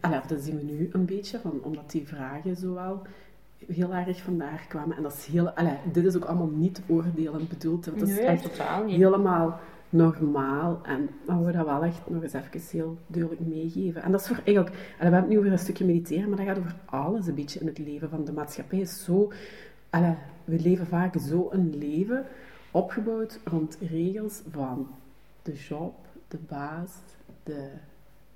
Allee, 0.00 0.20
dat 0.26 0.40
zien 0.40 0.56
we 0.56 0.62
nu 0.62 0.88
een 0.92 1.06
beetje, 1.06 1.40
van, 1.40 1.62
omdat 1.62 1.90
die 1.90 2.06
vragen 2.06 2.56
zowel 2.56 3.02
heel 3.68 3.94
erg 3.94 4.22
vandaar 4.22 4.64
kwamen. 4.68 4.96
En 4.96 5.02
dat 5.02 5.12
is 5.12 5.26
heel... 5.26 5.50
Allee, 5.50 5.76
dit 5.92 6.04
is 6.04 6.16
ook 6.16 6.24
allemaal 6.24 6.50
niet 6.54 6.80
oordelend 6.86 7.48
bedoeld. 7.48 7.84
Het 7.84 8.02
is 8.02 8.08
Nee, 8.08 8.20
echt 8.20 8.42
totaal 8.42 8.84
niet. 8.84 8.96
helemaal 8.96 9.60
normaal. 9.92 10.80
En 10.82 11.08
dan 11.26 11.44
we 11.44 11.52
dat 11.52 11.66
wel 11.66 11.84
echt 11.84 12.10
nog 12.10 12.22
eens 12.22 12.32
even 12.32 12.60
heel 12.70 12.96
duidelijk 13.06 13.46
meegeven. 13.46 14.02
En 14.02 14.12
dat 14.12 14.20
is 14.20 14.26
voor 14.26 14.40
eigenlijk... 14.44 14.68
allee, 14.76 14.86
we 14.96 15.02
hebben 15.02 15.20
het 15.20 15.28
nu 15.28 15.38
over 15.38 15.52
een 15.52 15.58
stukje 15.58 15.84
mediteren, 15.84 16.28
maar 16.28 16.38
dat 16.38 16.46
gaat 16.46 16.58
over 16.58 16.74
alles 16.84 17.26
een 17.26 17.34
beetje 17.34 17.60
in 17.60 17.66
het 17.66 17.78
leven 17.78 18.08
van 18.08 18.24
de 18.24 18.32
maatschappij. 18.32 18.78
is 18.78 19.04
zo... 19.04 19.32
Allee, 19.90 20.14
we 20.44 20.60
leven 20.60 20.86
vaak 20.86 21.14
zo 21.18 21.48
een 21.50 21.78
leven 21.78 22.24
opgebouwd 22.70 23.38
rond 23.44 23.78
regels 23.90 24.42
van 24.50 24.88
de 25.42 25.52
job, 25.52 25.94
de 26.28 26.38
baas, 26.48 26.90
de 27.42 27.68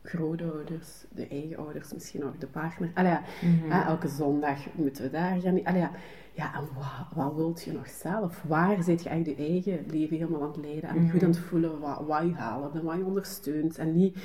grootouders, 0.07 1.05
de 1.11 1.29
eigen 1.29 1.57
ouders, 1.57 1.93
misschien 1.93 2.25
ook 2.25 2.41
de 2.41 2.47
partner. 2.47 2.91
Allee, 2.95 3.11
ja, 3.11 3.23
hè, 3.43 3.85
elke 3.85 4.09
zondag 4.09 4.59
moeten 4.75 5.05
we 5.05 5.11
daar 5.11 5.41
gaan. 5.41 5.65
Allee, 5.65 5.81
ja, 5.81 5.91
ja, 6.33 6.55
en 6.55 6.69
wat, 6.75 7.07
wat 7.15 7.35
wilt 7.35 7.63
je 7.63 7.73
nog 7.73 7.89
zelf? 7.89 8.43
Waar 8.43 8.83
zit 8.83 9.03
je 9.03 9.09
eigenlijk 9.09 9.39
je 9.39 9.47
eigen 9.47 9.87
leven 9.91 10.17
helemaal 10.17 10.43
aan 10.43 10.49
het 10.49 10.57
leiden 10.57 10.91
en 10.91 11.11
goed 11.11 11.23
aan 11.23 11.29
het 11.29 11.39
voelen 11.39 11.81
wat, 11.81 12.03
wat 12.07 12.23
je 12.23 12.35
haalt 12.35 12.75
en 12.75 12.85
wat 12.85 12.97
je 12.97 13.05
ondersteunt 13.05 13.79
en 13.79 13.95
niet 13.95 14.19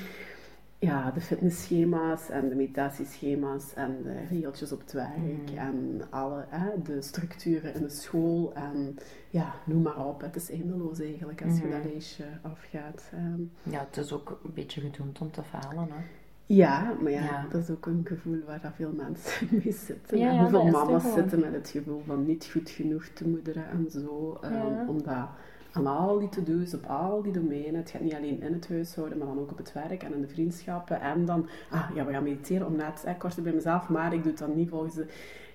ja, 0.82 1.10
de 1.10 1.20
fitnessschema's 1.20 2.28
en 2.30 2.48
de 2.48 2.54
meditatieschema's 2.54 3.74
en 3.74 4.02
de 4.02 4.24
regeltjes 4.30 4.72
op 4.72 4.80
het 4.80 4.92
werk 4.92 5.50
en 5.56 6.00
alle, 6.10 6.44
hè, 6.48 6.82
de 6.82 7.02
structuren 7.02 7.74
in 7.74 7.82
de 7.82 7.88
school 7.88 8.52
en 8.54 8.96
ja, 9.30 9.54
noem 9.66 9.82
maar 9.82 10.06
op. 10.06 10.20
Het 10.20 10.36
is 10.36 10.50
eindeloos 10.50 11.00
eigenlijk 11.00 11.42
als 11.44 11.58
je 11.58 11.68
dat 11.70 11.84
lijstje 11.84 12.24
afgaat. 12.42 13.10
Ehm, 13.12 13.40
Ja, 13.72 13.86
het 13.88 13.96
is 13.96 14.12
ook 14.12 14.40
een 14.44 14.52
beetje 14.54 14.80
gedoemd 14.80 15.20
om 15.20 15.30
te 15.30 15.42
falen. 15.42 15.88
Hè. 15.90 16.00
ja, 16.46 16.96
maar 17.02 17.12
ja, 17.12 17.22
Ja. 17.22 17.46
dat 17.50 17.62
is 17.62 17.70
ook 17.70 17.86
een 17.86 18.02
gevoel 18.04 18.40
waar 18.46 18.60
dat 18.60 18.72
veel 18.74 18.92
mensen 18.96 19.48
mee 19.64 19.72
zitten. 19.72 20.18
Ja, 20.18 20.44
het 20.50 20.70
mama's 20.72 21.12
zitten 21.12 21.40
met 21.40 21.52
het 21.52 21.68
gevoel 21.68 22.02
van 22.06 22.26
niet 22.26 22.48
goed 22.52 22.70
genoeg 22.70 23.04
te 23.06 23.28
moederen 23.28 23.70
en 23.70 23.86
zo. 23.90 24.38
ehm, 24.42 24.52
Ja. 24.54 24.84
Omdat 24.88 25.28
aan 25.72 25.86
al 25.86 26.18
die 26.18 26.28
to-do's, 26.28 26.74
op 26.74 26.84
al 26.86 27.22
die 27.22 27.32
domeinen. 27.32 27.74
Het 27.74 27.90
gaat 27.90 28.00
niet 28.00 28.14
alleen 28.14 28.42
in 28.42 28.52
het 28.52 28.68
huishouden, 28.68 29.18
maar 29.18 29.26
dan 29.26 29.38
ook 29.38 29.50
op 29.50 29.58
het 29.58 29.72
werk 29.72 30.02
en 30.02 30.14
in 30.14 30.20
de 30.20 30.28
vriendschappen. 30.28 31.00
En 31.00 31.24
dan, 31.24 31.48
ah 31.70 31.90
ja, 31.94 32.04
we 32.04 32.12
gaan 32.12 32.22
mediteren 32.22 32.66
om 32.66 32.76
na 32.76 32.90
te 32.90 33.14
korter 33.18 33.42
bij 33.42 33.52
mezelf, 33.52 33.88
maar 33.88 34.12
ik 34.12 34.22
doe 34.22 34.30
het 34.30 34.40
dan 34.40 34.56
niet 34.56 34.68
volgens 34.68 34.94
de... 34.94 35.06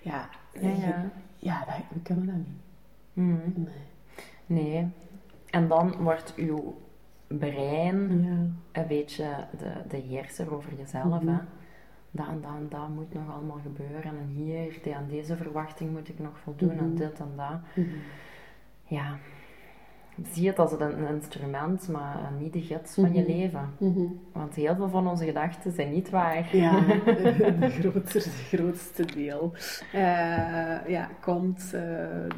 Ja, 0.01 0.29
Ja, 0.61 0.69
ja. 0.69 1.09
ja 1.35 1.59
dat, 1.65 1.75
we 1.93 1.99
kunnen 2.03 2.25
dat 2.25 2.35
niet. 2.35 2.47
Mhm. 3.13 3.61
Nee. 4.45 4.63
Nee. 4.63 4.87
En 5.49 5.67
dan 5.67 5.95
wordt 5.97 6.33
uw 6.35 6.77
brein 7.27 8.23
Ja. 8.23 8.79
een 8.81 8.87
beetje 8.87 9.25
de, 9.57 9.71
de 9.89 9.97
heerser 9.97 10.53
over 10.55 10.71
jezelf. 10.77 11.21
Mhm. 11.21 11.27
hè. 11.27 11.37
Dat 12.11 12.27
en 12.27 12.41
dat 12.41 12.51
en 12.55 12.67
dat 12.69 12.89
moet 12.89 13.13
nog 13.13 13.33
allemaal 13.33 13.59
gebeuren. 13.63 14.03
En 14.03 14.27
hier, 14.35 14.79
aan 14.95 15.07
deze 15.09 15.35
verwachting 15.37 15.91
moet 15.91 16.09
ik 16.09 16.19
nog 16.19 16.39
voldoen. 16.39 16.69
En 16.77 16.85
Mhm. 16.87 16.95
dit 16.95 17.19
en 17.19 17.31
dat. 17.35 17.59
Mhm. 17.75 17.87
Ja. 18.83 19.17
Zie 20.31 20.47
het 20.47 20.59
als 20.59 20.71
een, 20.71 20.81
een 20.81 21.15
instrument, 21.15 21.87
maar 21.89 22.31
niet 22.39 22.53
de 22.53 22.61
gids 22.61 22.93
van 22.93 23.13
je 23.13 23.21
Mhm. 23.21 23.31
leven. 23.31 23.69
Mhm. 23.77 24.05
Want 24.31 24.53
heel 24.55 24.75
veel 24.75 24.89
van 24.89 25.07
onze 25.07 25.25
gedachten 25.25 25.71
zijn 25.71 25.91
niet 25.91 26.09
waar. 26.09 26.55
Ja, 26.55 26.79
de 27.59 27.69
grootste, 27.69 28.19
de 28.19 28.57
grootste 28.57 29.05
deel. 29.05 29.53
Eh, 29.93 29.99
ja, 30.87 31.09
komt, 31.21 31.73
eh, 31.73 31.81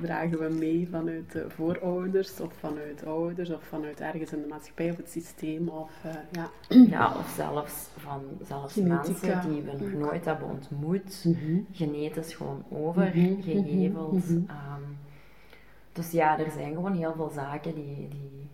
dragen 0.02 0.40
we 0.40 0.56
mee 0.60 0.88
vanuit 0.92 1.32
de 1.32 1.46
voorouders 1.48 2.40
of 2.40 2.54
vanuit 2.54 3.06
ouders 3.06 3.50
of 3.50 3.64
vanuit 3.64 4.02
ergens 4.02 4.34
in 4.34 4.42
de 4.42 4.48
maatschappij 4.48 4.90
of 4.92 4.98
het 4.98 5.10
systeem 5.10 5.68
of 5.70 5.92
eh, 6.04 6.12
ja. 6.32 6.50
Ja, 6.96 7.08
of 7.18 7.34
zelfs 7.36 7.90
van 7.98 8.22
zelfs 8.48 8.74
Genetica. 8.74 9.28
mensen 9.28 9.52
die 9.52 9.62
we 9.62 9.72
nog 9.86 9.94
nooit 10.10 10.26
hebben 10.26 10.50
ontmoet. 10.50 11.26
Mhm. 11.28 11.60
Genetisch 11.72 12.34
gewoon 12.34 12.64
overgeheveld. 12.70 14.30
mhm. 14.30 14.40
Dus 16.00 16.12
ja, 16.12 16.40
er 16.40 16.52
zijn 16.52 16.74
gewoon 16.74 16.94
heel 16.96 17.14
veel 17.16 17.30
zaken 17.30 17.76
die, 17.76 18.08
die 18.08 18.50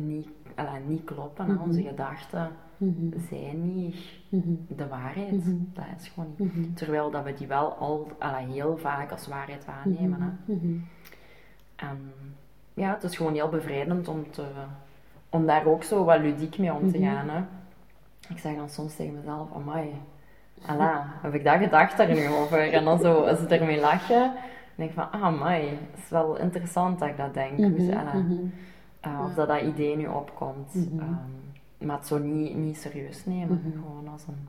niet, 0.00 0.28
ala, 0.54 0.72
niet 0.86 1.04
kloppen. 1.04 1.46
hè. 1.46 1.52
Mhm. 1.52 1.62
Onze 1.62 1.82
gedachten 1.82 2.50
Mhm. 2.76 3.18
zijn 3.28 3.74
niet 3.74 3.96
Mhm. 4.28 4.48
de 4.68 4.88
waarheid. 4.88 5.44
Dat 5.74 5.84
is 6.00 6.08
gewoon 6.08 6.34
niet. 6.36 6.76
Terwijl 6.76 7.10
dat 7.10 7.24
we 7.24 7.34
die 7.34 7.46
wel 7.46 7.72
al 7.72 8.08
ala, 8.18 8.36
heel 8.36 8.76
vaak 8.78 9.10
als 9.10 9.26
waarheid 9.26 9.64
waarnemen. 9.64 10.20
Hè. 10.46 10.52
En 11.76 12.12
ja, 12.74 12.90
het 12.94 13.02
is 13.02 13.16
gewoon 13.16 13.34
heel 13.34 13.48
bevrijdend 13.48 14.08
om, 14.08 14.30
te, 14.30 14.44
om 15.28 15.46
daar 15.46 15.66
ook 15.66 15.82
zo 15.82 16.04
wat 16.04 16.20
ludiek 16.20 16.58
mee 16.58 16.72
om 16.72 16.92
te 16.92 16.98
gaan. 16.98 17.28
Hè. 17.28 17.40
Ik 18.28 18.38
zeg 18.38 18.56
dan 18.56 18.68
soms 18.68 18.96
tegen 18.96 19.14
mezelf, 19.14 19.48
amai, 19.54 19.92
ala, 20.66 21.06
heb 21.22 21.34
ik 21.34 21.44
dat 21.44 21.58
gedacht 21.58 21.96
daar 21.96 22.14
nu 22.14 22.28
over? 22.28 22.72
En 22.72 22.84
dan 22.84 22.98
zo, 22.98 23.20
als 23.22 23.38
ze 23.38 23.46
ermee 23.46 23.80
lachen, 23.80 24.32
denk 24.78 24.90
ik 24.90 24.96
van, 24.96 25.10
ah, 25.10 25.22
amai, 25.22 25.68
het 25.68 26.02
is 26.04 26.10
wel 26.10 26.38
interessant 26.38 26.98
dat 26.98 27.08
ik 27.08 27.16
dat 27.16 27.34
denk. 27.34 27.58
Mhm. 27.58 27.92
ala, 27.98 28.12
Mhm. 28.14 28.32
eh, 29.00 29.22
of 29.26 29.34
dat 29.34 29.48
dat 29.48 29.60
idee 29.62 29.96
nu 29.96 30.06
opkomt. 30.06 30.74
Mhm. 30.74 30.98
Ehm, 31.00 31.86
maar 31.86 31.96
het 31.96 32.06
zo 32.06 32.18
niet, 32.18 32.56
niet 32.56 32.76
serieus 32.76 33.24
nemen, 33.26 33.60
gewoon 33.74 34.08
als 34.12 34.24
een, 34.28 34.48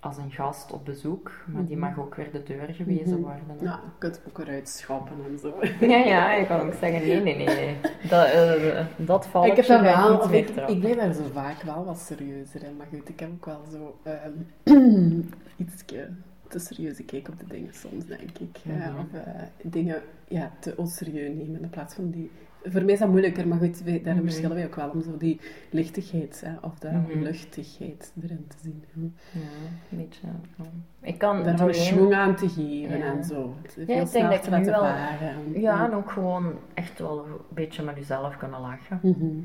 als 0.00 0.16
een 0.16 0.30
gast 0.30 0.72
op 0.72 0.84
bezoek. 0.84 1.30
Maar 1.46 1.64
die 1.64 1.76
mag 1.76 1.98
ook 1.98 2.14
weer 2.14 2.32
de 2.32 2.42
deur 2.42 2.68
gewezen 2.72 3.20
worden. 3.20 3.42
hè. 3.58 3.64
Ja, 3.64 3.70
je 3.84 3.90
kunt 3.98 4.20
ook 4.28 4.38
eruit 4.38 4.68
schappen 4.68 5.16
en 5.30 5.38
zo. 5.38 5.54
Ja, 5.90 5.96
ja, 5.96 6.32
je 6.32 6.46
kan 6.46 6.60
ook 6.60 6.72
zeggen, 6.74 7.06
nee, 7.08 7.20
nee, 7.22 7.46
nee. 7.46 7.76
Dat, 8.08 8.24
eh, 8.26 8.84
dat 8.96 9.26
valt 9.26 9.46
ik 9.46 9.56
heb 9.56 9.66
dat 9.66 9.80
wel, 9.80 10.18
of 10.18 10.30
meer 10.30 10.38
ik, 10.38 10.68
ik 10.68 10.80
ben 10.80 10.96
daar 10.96 11.12
zo 11.12 11.22
vaak 11.32 11.62
wel 11.62 11.84
wat 11.84 11.98
serieuzer 11.98 12.62
in. 12.62 12.76
Maar 12.76 12.86
goed, 12.90 13.08
ik 13.08 13.20
heb 13.20 13.30
ook 13.32 13.44
wel 13.46 13.60
zo 13.72 13.96
iets 15.56 15.84
te 16.48 16.58
serieuze 16.58 17.02
kijk 17.02 17.28
op 17.28 17.38
de 17.38 17.46
dingen 17.46 17.74
soms, 17.74 18.06
denk 18.06 18.38
ik. 18.38 18.56
Ja, 18.62 18.90
Mhm. 18.90 18.98
of 19.00 19.12
eh, 19.12 19.42
dingen 19.62 20.02
ja, 20.28 20.50
te 20.60 20.74
onserieus 20.76 21.34
nemen 21.34 21.62
in 21.62 21.70
plaats 21.70 21.94
van 21.94 22.10
die... 22.10 22.30
Voor 22.66 22.82
mij 22.84 22.92
is 22.92 22.98
dat 22.98 23.08
moeilijker, 23.08 23.48
maar 23.48 23.58
goed, 23.58 23.82
wij, 23.82 23.92
daarin 24.02 24.14
Mhm. 24.14 24.22
verschillen 24.24 24.56
wij 24.56 24.64
ook 24.66 24.74
wel 24.74 24.88
om 24.90 25.02
zo 25.02 25.16
die 25.16 25.40
lichtigheid 25.70 26.42
hè, 26.46 26.52
of 26.60 26.78
de 26.78 26.88
Mhm. 26.90 27.18
luchtigheid 27.22 28.12
erin 28.22 28.44
te 28.48 28.56
zien. 28.62 28.84
Hm. 28.92 29.00
Ja, 29.38 29.40
een 29.90 29.98
beetje. 29.98 30.26
ja. 30.56 30.64
Ik 31.00 31.18
kan 31.18 31.42
Daar 31.42 31.60
een 31.60 31.74
schwung 31.74 32.14
aan 32.14 32.36
te 32.36 32.48
geven 32.48 32.98
Ja. 32.98 33.04
en 33.04 33.24
zo. 33.24 33.54
Het 33.62 33.76
ik 33.76 33.86
denk 33.86 33.98
dat 34.30 34.42
te 34.42 34.50
laten 34.50 34.70
wel- 34.72 34.80
varen. 34.80 35.60
Ja, 35.60 35.84
en 35.86 35.92
ook 35.94 36.10
gewoon 36.10 36.54
echt 36.74 36.98
wel 36.98 37.24
een 37.24 37.32
beetje 37.48 37.82
met 37.82 37.96
jezelf 37.96 38.36
kunnen 38.36 38.60
lachen. 38.60 38.98
Mhm. 39.02 39.38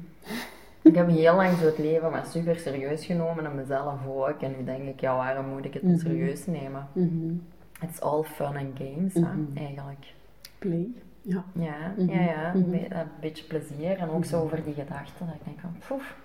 Ik 0.81 0.95
heb 0.95 1.07
heel 1.09 1.35
lang 1.35 1.57
zo 1.57 1.65
het 1.65 1.77
leven 1.77 2.11
maar 2.11 2.25
super 2.25 2.55
serieus 2.55 3.05
genomen 3.05 3.45
en 3.45 3.55
mezelf 3.55 4.07
ook. 4.07 4.41
En 4.41 4.53
nu 4.57 4.63
denk 4.63 4.83
ik, 4.87 4.99
ja, 4.99 5.15
waarom 5.15 5.45
moet 5.45 5.65
ik 5.65 5.73
het 5.73 5.83
Mhm. 5.83 5.97
serieus 5.97 6.45
nemen? 6.45 6.87
Mhm. 6.93 7.33
It's 7.81 7.99
all 7.99 8.23
fun 8.23 8.45
and 8.57 8.77
games, 8.77 9.13
hè, 9.13 9.19
Mhm. 9.19 9.57
eigenlijk. 9.57 10.13
Play. 10.59 10.87
Ja. 11.21 11.43
Ja, 11.53 11.93
Mhm. 11.97 12.09
ja, 12.11 12.21
ja. 12.21 12.53
Een, 12.53 12.59
Mhm. 12.69 12.73
een 12.73 13.07
beetje 13.19 13.43
plezier 13.45 13.97
en 13.97 14.09
ook 14.09 14.25
zo 14.25 14.41
over 14.41 14.63
die 14.63 14.73
gedachten. 14.73 15.25
Dat 15.25 15.35
ik 15.35 15.45
denk 15.45 15.59
van, 15.59 15.75
poef, 15.87 16.15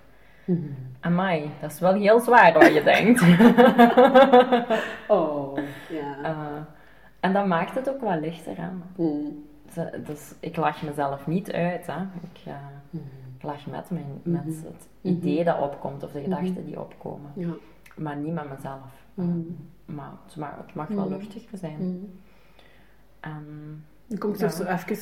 amai, 1.00 1.50
dat 1.60 1.70
is 1.72 1.80
wel 1.80 1.94
heel 1.94 2.20
zwaar 2.20 2.52
wat 2.52 2.74
je 2.74 2.82
denkt. 2.82 3.20
Oh, 5.08 5.58
ja. 5.90 6.22
Eh, 6.22 6.36
en 7.20 7.32
dat 7.32 7.46
maakt 7.46 7.74
het 7.74 7.88
ook 7.90 8.00
wel 8.00 8.20
lichter. 8.20 8.56
Hè. 8.56 8.68
Mhm. 8.96 9.30
Ze- 9.72 10.00
Dus 10.06 10.34
ik 10.40 10.56
lach 10.56 10.82
mezelf 10.82 11.26
niet 11.26 11.52
uit. 11.52 11.86
Hè. 11.86 12.00
Ik, 12.00 12.40
eh, 12.46 12.54
Mhm. 13.44 13.52
lach 13.52 13.66
met, 13.66 13.90
mijn, 13.90 14.20
met 14.22 14.44
Mhm. 14.44 14.64
het 14.64 14.88
idee 15.02 15.44
dat 15.44 15.60
opkomt 15.60 16.02
of 16.02 16.12
de 16.12 16.20
Mhm. 16.20 16.30
gedachten 16.30 16.64
die 16.64 16.80
opkomen. 16.80 17.30
Ja. 17.34 17.54
Maar 17.96 18.16
niet 18.16 18.32
met 18.34 18.48
mezelf. 18.50 18.80
Mhm. 19.14 19.38
Maar 19.84 20.10
het 20.26 20.36
mag, 20.36 20.56
het 20.56 20.74
mag 20.74 20.88
wel 20.88 21.04
Mhm. 21.08 21.12
luchtiger 21.14 21.58
zijn. 21.58 21.76
Mhm. 23.20 23.34
Dan 24.06 24.18
kom 24.18 24.32
ik 24.32 24.38
Ja. 24.40 24.48
zo 24.48 24.64
even 24.64 24.96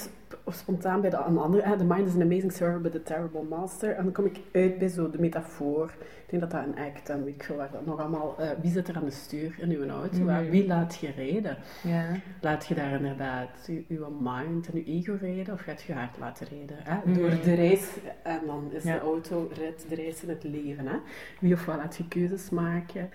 spontaan 0.46 1.00
bij 1.00 1.10
de, 1.10 1.16
een 1.16 1.38
andere. 1.38 1.76
The 1.76 1.84
mind 1.84 2.06
is 2.08 2.14
an 2.14 2.22
amazing 2.22 2.52
servant 2.52 2.82
but 2.82 2.94
a 2.94 2.98
terrible 3.04 3.42
master. 3.42 3.90
En 3.94 4.04
dan 4.04 4.12
kom 4.12 4.24
ik 4.24 4.40
uit 4.52 4.78
bij 4.78 4.88
zo 4.88 5.10
de 5.10 5.18
metafoor. 5.20 5.84
Ik 6.24 6.38
denk 6.40 6.42
dat 6.42 6.50
dat 6.50 6.62
een 6.76 6.84
act 6.84 7.08
en 7.08 7.24
weet 7.24 7.34
ik 7.34 7.42
veel 7.42 7.56
waar 7.56 7.70
dat 7.72 7.86
nog 7.86 7.98
allemaal. 8.00 8.36
eh, 8.38 8.50
wie 8.60 8.70
zit 8.70 8.88
er 8.88 8.96
aan 8.96 9.04
de 9.04 9.10
stuur 9.10 9.54
in 9.58 9.70
uw 9.70 9.88
auto? 9.88 10.24
Waar- 10.24 10.50
Wie 10.50 10.66
laat 10.66 10.94
je 10.96 11.10
rijden? 11.16 11.56
ja. 11.82 12.06
Laat 12.40 12.66
je 12.66 12.74
daar 12.74 12.92
inderdaad 12.92 13.48
je- 13.66 13.84
uw 13.88 14.06
mind 14.20 14.66
en 14.68 14.74
uw 14.74 14.84
ego 14.86 15.16
rijden 15.20 15.54
of 15.54 15.60
gaat 15.60 15.82
je 15.82 15.92
hart 15.92 16.18
laten 16.18 16.46
rijden? 16.50 16.76
Hè? 16.78 16.96
Mhm. 17.04 17.18
Door 17.18 17.30
de 17.44 17.54
reis, 17.54 17.88
en 18.22 18.40
dan 18.46 18.70
is 18.72 18.82
Ja. 18.84 18.94
de 18.94 19.00
auto 19.00 19.50
rit, 19.54 19.84
de 19.88 19.94
reis 19.94 20.22
in 20.22 20.28
het 20.28 20.44
leven. 20.44 20.86
Hè? 20.86 20.96
Wie 21.40 21.54
of 21.54 21.64
wat 21.64 21.76
laat 21.76 21.96
je 21.96 22.08
keuzes 22.08 22.50
maken? 22.50 23.10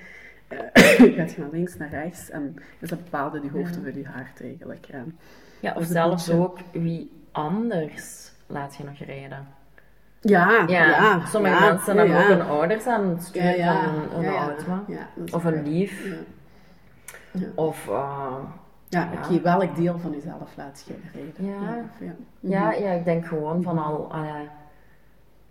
Eh, 0.73 1.15
gaat 1.15 1.31
je 1.31 1.35
naar 1.41 1.49
links, 1.51 1.77
naar 1.77 1.89
rechts 1.89 2.29
en 2.29 2.55
is 2.79 2.89
dat 2.89 3.03
bepaalde 3.03 3.39
die 3.39 3.51
hoofden 3.51 3.83
Ja. 3.85 3.91
voor 3.91 3.99
je 4.01 4.07
hart 4.07 4.41
eigenlijk. 4.41 4.87
Ja, 5.59 5.73
of 5.73 5.81
een 5.81 5.85
zelfs 5.85 6.25
beetje- 6.27 6.41
ook 6.41 6.57
wie 6.71 7.11
anders 7.31 8.31
laat 8.47 8.75
je 8.75 8.83
nog 8.83 8.97
rijden. 8.97 9.47
Ja, 10.21 10.63
Ja, 10.67 10.85
ja. 10.85 11.25
sommige 11.25 11.53
ja, 11.53 11.59
mensen 11.69 11.97
hebben 11.97 12.15
ja. 12.15 12.21
ook 12.21 12.27
hun 12.27 12.41
ouders 12.41 12.85
aan 12.87 13.09
het 13.09 13.23
sturen 13.23 13.65
van 14.11 14.23
een, 14.23 14.25
auto. 14.35 14.83
Of 15.31 15.43
een 15.43 15.63
lief. 15.63 16.15
Of 17.55 17.87
eh, 17.87 18.35
ja 18.89 19.09
welk 19.41 19.75
deel 19.75 19.99
van 19.99 20.11
jezelf 20.11 20.55
laat 20.55 20.83
je 20.87 20.93
rijden? 21.13 21.45
Ja. 21.61 21.75
ja. 21.99 22.13
Ja, 22.39 22.69
Mhm. 22.69 22.81
ja, 22.83 22.91
ik 22.91 23.05
denk 23.05 23.25
gewoon 23.25 23.63
van 23.63 23.77
al, 23.77 24.11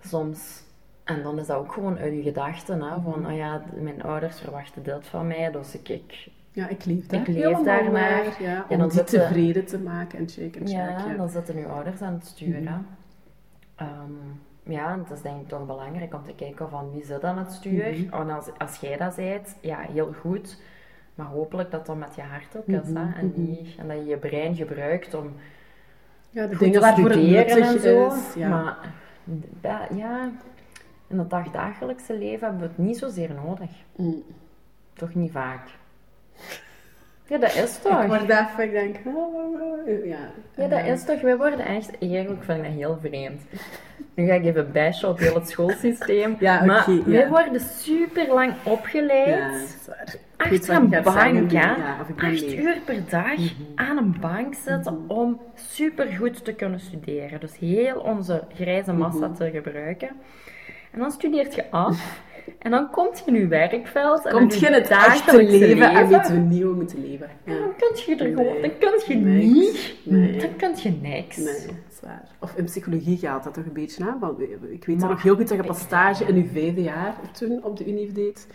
soms, 0.00 0.62
en 1.07 1.23
dan 1.23 1.39
is 1.39 1.47
dat 1.47 1.57
ook 1.57 1.73
gewoon 1.73 1.99
uit 1.99 2.13
je 2.15 2.23
gedachten, 2.23 2.83
hè, 2.83 3.01
van, 3.03 3.21
Mhm. 3.21 3.31
ah 3.31 3.37
ja, 3.37 3.63
mijn 3.81 4.03
ouders 4.03 4.41
verwachten 4.41 4.83
dit 4.83 5.07
van 5.07 5.27
mij, 5.27 5.51
dus 5.51 5.75
ik, 5.75 5.89
ik 5.89 6.29
Ja, 6.53 6.69
ik 6.69 6.85
leef 6.85 7.07
daar 7.07 7.21
Ik 7.21 7.27
leef 7.27 7.37
helemaal 7.37 7.65
daar 7.65 7.83
naar, 7.83 7.93
naar. 7.93 8.43
Ja, 8.43 8.65
om 8.69 8.79
dan 8.79 8.89
die 8.89 9.05
tevreden 9.05 9.65
te 9.67 9.79
maken 9.79 10.19
en 10.19 10.29
check 10.29 10.57
en 10.57 10.67
check. 10.67 10.77
ja, 10.77 10.89
ja. 10.89 11.15
dan 11.17 11.29
zitten 11.29 11.57
uw 11.57 11.67
ouders 11.67 12.01
aan 12.03 12.13
het 12.15 12.27
sturen. 12.27 12.63
Mhm. 12.63 12.81
Ehm, 13.77 14.13
ja, 14.63 14.99
het 14.99 15.11
is 15.11 15.23
denk 15.23 15.41
ik 15.41 15.49
toch 15.49 15.67
belangrijk 15.67 16.15
om 16.15 16.23
te 16.25 16.35
kijken 16.35 16.69
van 16.69 16.91
wie 16.93 17.05
zit 17.05 17.25
aan 17.25 17.39
het 17.39 17.53
stuur. 17.53 17.91
Mhm. 17.93 18.15
En 18.15 18.31
als, 18.31 18.47
als 18.59 18.77
jij 18.77 18.97
dat 18.97 19.15
zijt, 19.15 19.57
ja, 19.61 19.79
heel 19.81 20.13
goed, 20.21 20.61
maar 21.15 21.27
hopelijk 21.27 21.71
dat 21.71 21.87
dat 21.87 21.97
met 21.97 22.15
je 22.15 22.23
hart 22.23 22.57
ook 22.57 22.67
is, 22.67 22.89
Mhm, 22.89 22.97
hè, 22.97 23.19
en, 23.21 23.27
mhm. 23.27 23.41
niet, 23.43 23.77
en 23.79 23.89
dat 23.89 23.97
je 23.97 24.05
je 24.05 24.17
brein 24.17 24.55
gebruikt 24.55 25.15
om 25.15 25.33
Ja, 26.31 26.47
de 26.47 26.57
dingen 26.57 26.81
te 26.81 26.87
studeren 26.97 27.63
en 27.63 27.81
zo. 27.81 28.07
is. 28.07 28.35
Ja. 28.35 28.49
Maar 28.49 28.77
ja, 29.97 30.31
in 31.09 31.19
het 31.19 31.31
dagdagelijkse 31.31 32.19
leven 32.19 32.41
hebben 32.49 32.61
we 32.61 32.67
het 32.67 32.79
niet 32.79 32.99
zozeer 32.99 33.31
nodig. 33.45 33.71
Mm. 33.97 34.23
Toch 34.95 35.15
niet 35.15 35.33
vaak. 35.33 35.69
Ja, 37.29 37.39
dat 37.39 37.55
is 37.55 37.79
toch? 37.79 38.03
Ik 38.03 38.09
word 38.09 38.23
even, 38.23 38.65
ik 38.65 38.71
denk, 38.73 38.97
oh, 39.05 39.35
oh, 39.35 39.61
oh, 39.63 40.05
ja. 40.07 40.19
Ja, 40.57 40.69
dat 40.69 40.85
is 40.85 41.05
toch. 41.05 41.21
Wij 41.21 41.37
worden 41.37 41.59
echt, 41.59 41.99
eigenlijk 41.99 42.45
vind 42.45 42.59
ik 42.59 42.65
dat 42.65 42.73
heel 42.73 42.99
vreemd. 43.01 43.41
Nu 44.15 44.27
ga 44.27 44.33
ik 44.35 44.45
even 44.45 44.73
bashen 44.73 45.09
op 45.09 45.19
heel 45.19 45.35
het 45.35 45.49
schoolsysteem. 45.49 46.37
Ja, 46.39 46.65
maar 46.65 46.81
oké, 46.81 46.91
ja. 46.91 47.03
wij 47.05 47.29
worden 47.29 47.61
super 47.61 48.29
lang 48.35 48.53
opgeleid. 48.65 49.29
Ja, 49.87 49.95
Achter 50.37 50.75
een 50.75 50.89
bank, 50.89 51.51
hè? 51.53 51.59
ja, 51.59 51.97
Acht 52.17 52.53
uur 52.55 52.79
per 52.85 53.09
dag 53.09 53.37
Mhm. 53.37 53.49
aan 53.75 53.97
een 53.97 54.17
bank 54.21 54.55
zitten 54.55 54.95
Mhm. 55.03 55.11
om 55.11 55.41
supergoed 55.55 56.45
te 56.45 56.53
kunnen 56.55 56.81
studeren. 56.81 57.41
Dus 57.41 57.59
heel 57.59 58.01
onze 58.01 58.43
grijze 58.55 58.93
massa 58.93 59.27
Mhm. 59.27 59.37
te 59.37 59.51
gebruiken. 59.51 60.09
En 60.97 61.03
dan 61.03 61.11
studeert 61.11 61.55
je 61.55 61.71
af. 61.71 62.25
En 62.59 62.71
dan 62.71 62.91
komt 62.91 63.19
je 63.25 63.25
in 63.33 63.41
je 63.41 63.47
werkveld. 63.47 64.25
en 64.26 64.33
Komt 64.33 64.59
je 64.59 64.67
in 64.67 64.73
het 64.73 64.88
echte 64.91 65.37
leven 65.43 65.91
en 65.91 66.09
weten 66.09 66.35
we 66.35 66.41
niet 66.41 66.62
hoe 66.62 66.71
we 66.71 66.76
moeten 66.76 67.00
leven. 67.11 67.29
En 67.45 67.55
Ja. 67.55 67.61
dan 67.61 67.73
kun 67.76 67.91
je 68.17 68.17
er 68.25 68.29
gewoon, 68.37 68.61
Nee, 68.61 68.61
dan 68.79 68.79
kun 68.79 69.00
je 69.09 69.15
niks. 69.17 69.45
niet, 69.55 69.97
Nee. 70.05 70.37
dan 70.38 70.57
kun 70.57 70.73
je 70.76 70.91
niks. 71.03 71.37
Nee, 71.37 71.55
is 71.91 72.00
waar. 72.03 72.29
Of 72.41 72.55
in 72.57 72.65
psychologie 72.65 73.17
gaat 73.19 73.45
dat 73.45 73.55
toch 73.55 73.65
een 73.65 73.73
beetje 73.73 74.05
aan. 74.05 74.19
Want 74.19 74.41
ik 74.71 74.85
weet 74.85 74.99
nog 74.99 75.23
heel 75.23 75.35
goed 75.37 75.49
dat 75.49 75.57
je 75.57 75.65
pas 75.65 75.81
stage 75.81 76.25
in 76.25 76.37
je 76.37 76.47
vijfde 76.53 76.83
jaar 76.83 77.15
toen 77.33 77.65
op 77.65 77.76
de 77.76 77.87
Unie 77.87 78.12
deed. 78.12 78.47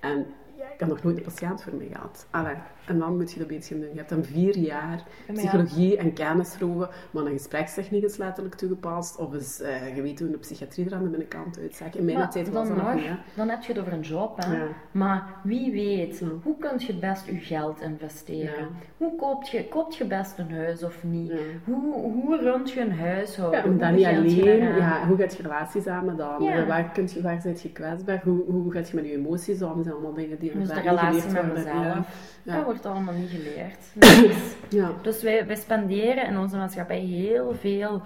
En 0.00 0.26
ik 0.56 0.80
had 0.80 0.88
nog 0.88 1.02
nooit 1.02 1.16
een 1.16 1.22
patiënt 1.22 1.62
voor 1.62 1.74
mij 1.74 1.88
gehad. 1.92 2.26
Allee, 2.30 2.54
en 2.86 2.98
dan 2.98 3.16
moet 3.16 3.32
je 3.32 3.38
dat 3.38 3.48
beetje 3.48 3.78
doen. 3.78 3.88
Je 3.92 3.96
hebt 3.96 4.08
dan 4.08 4.24
vier 4.24 4.58
jaar 4.58 5.02
psychologie 5.32 5.96
en 5.96 6.12
kennisproeven, 6.12 6.88
maar 7.10 7.24
een 7.24 7.32
gesprekstechniek 7.32 8.02
is 8.02 8.16
letterlijk 8.16 8.54
toegepast. 8.54 9.16
Of 9.16 9.34
is, 9.34 9.60
uh, 9.60 9.96
je 9.96 10.02
weet 10.02 10.18
hoe 10.18 10.28
een 10.28 10.38
psychiatrie 10.38 10.86
er 10.86 10.94
aan 10.94 11.02
de 11.02 11.08
binnenkant 11.08 11.58
uitzag. 11.58 11.94
In 11.94 12.04
mijn 12.04 12.18
maar 12.18 12.30
tijd 12.30 12.50
was 12.50 12.68
dat 12.68 12.76
nog 12.76 12.94
niet. 12.94 13.04
Dan 13.34 13.48
heb 13.48 13.62
je 13.62 13.72
het 13.72 13.80
over 13.80 13.92
een 13.92 14.00
job, 14.00 14.44
hè. 14.44 14.58
Maar 14.90 15.26
wie 15.42 15.72
weet, 15.72 16.22
hoe 16.42 16.56
kun 16.58 16.78
je 16.78 16.86
het 16.86 17.00
best 17.00 17.26
je 17.26 17.34
geld 17.34 17.80
investeren? 17.80 18.68
Hoe 18.96 19.16
koopt 19.16 19.48
je, 19.48 19.68
koopt 19.68 19.96
je 19.96 20.04
best 20.04 20.38
een 20.38 20.52
huis 20.52 20.82
of 20.82 21.04
niet? 21.04 21.32
Hoe, 21.64 21.94
hoe 21.94 22.40
runt 22.40 22.70
je 22.70 22.80
een 22.80 22.98
huishouden? 22.98 23.72
Ja, 23.72 23.78
dan 23.78 23.94
niet 23.94 24.06
alleen, 24.06 24.76
ja, 24.76 25.06
hoe 25.06 25.16
gaat 25.16 25.36
je 25.36 25.42
relatie 25.42 25.82
samen 25.82 26.16
dan? 26.16 26.66
Waar, 26.66 26.90
kun 26.92 27.08
je, 27.14 27.22
waar 27.22 27.40
zit 27.40 27.62
je 27.62 27.72
kwetsbaar? 27.72 28.20
Hoe, 28.24 28.44
hoe 28.46 28.72
gaat 28.72 28.88
je 28.88 28.96
met 28.96 29.04
je 29.04 29.12
emoties 29.12 29.62
om? 29.62 29.74
Dat 29.74 29.84
zijn 29.84 29.94
allemaal 29.94 30.14
dingen 30.14 30.38
die 30.38 30.58
dus 30.58 30.68
de 30.68 30.80
relatie 30.80 31.32
met 31.32 31.54
mezelf. 31.54 32.30
Wordt 32.72 32.86
allemaal 32.86 33.14
niet 33.14 33.30
geleerd. 33.30 33.78
Dus, 34.28 34.54
ja. 34.68 34.90
dus 35.02 35.22
wij, 35.22 35.46
wij 35.46 35.56
spenderen 35.56 36.26
in 36.26 36.38
onze 36.38 36.56
maatschappij 36.56 37.00
heel 37.00 37.54
veel 37.54 38.02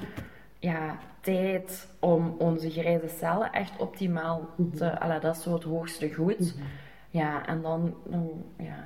ja, 0.59 0.99
tijd 1.21 1.89
om 1.99 2.35
onze 2.39 2.71
grijze 2.71 3.09
cellen 3.09 3.53
echt 3.53 3.79
optimaal 3.79 4.49
te... 4.77 4.85
Mm 5.05 5.21
dat 5.21 5.37
is 5.37 5.43
zo 5.43 5.53
het 5.53 5.63
hoogste 5.63 6.15
goed. 6.15 6.39
Mhm. 6.39 6.65
Ja, 7.11 7.47
en 7.47 7.63
dan, 7.63 7.95
dan 8.05 8.45
ja, 8.59 8.85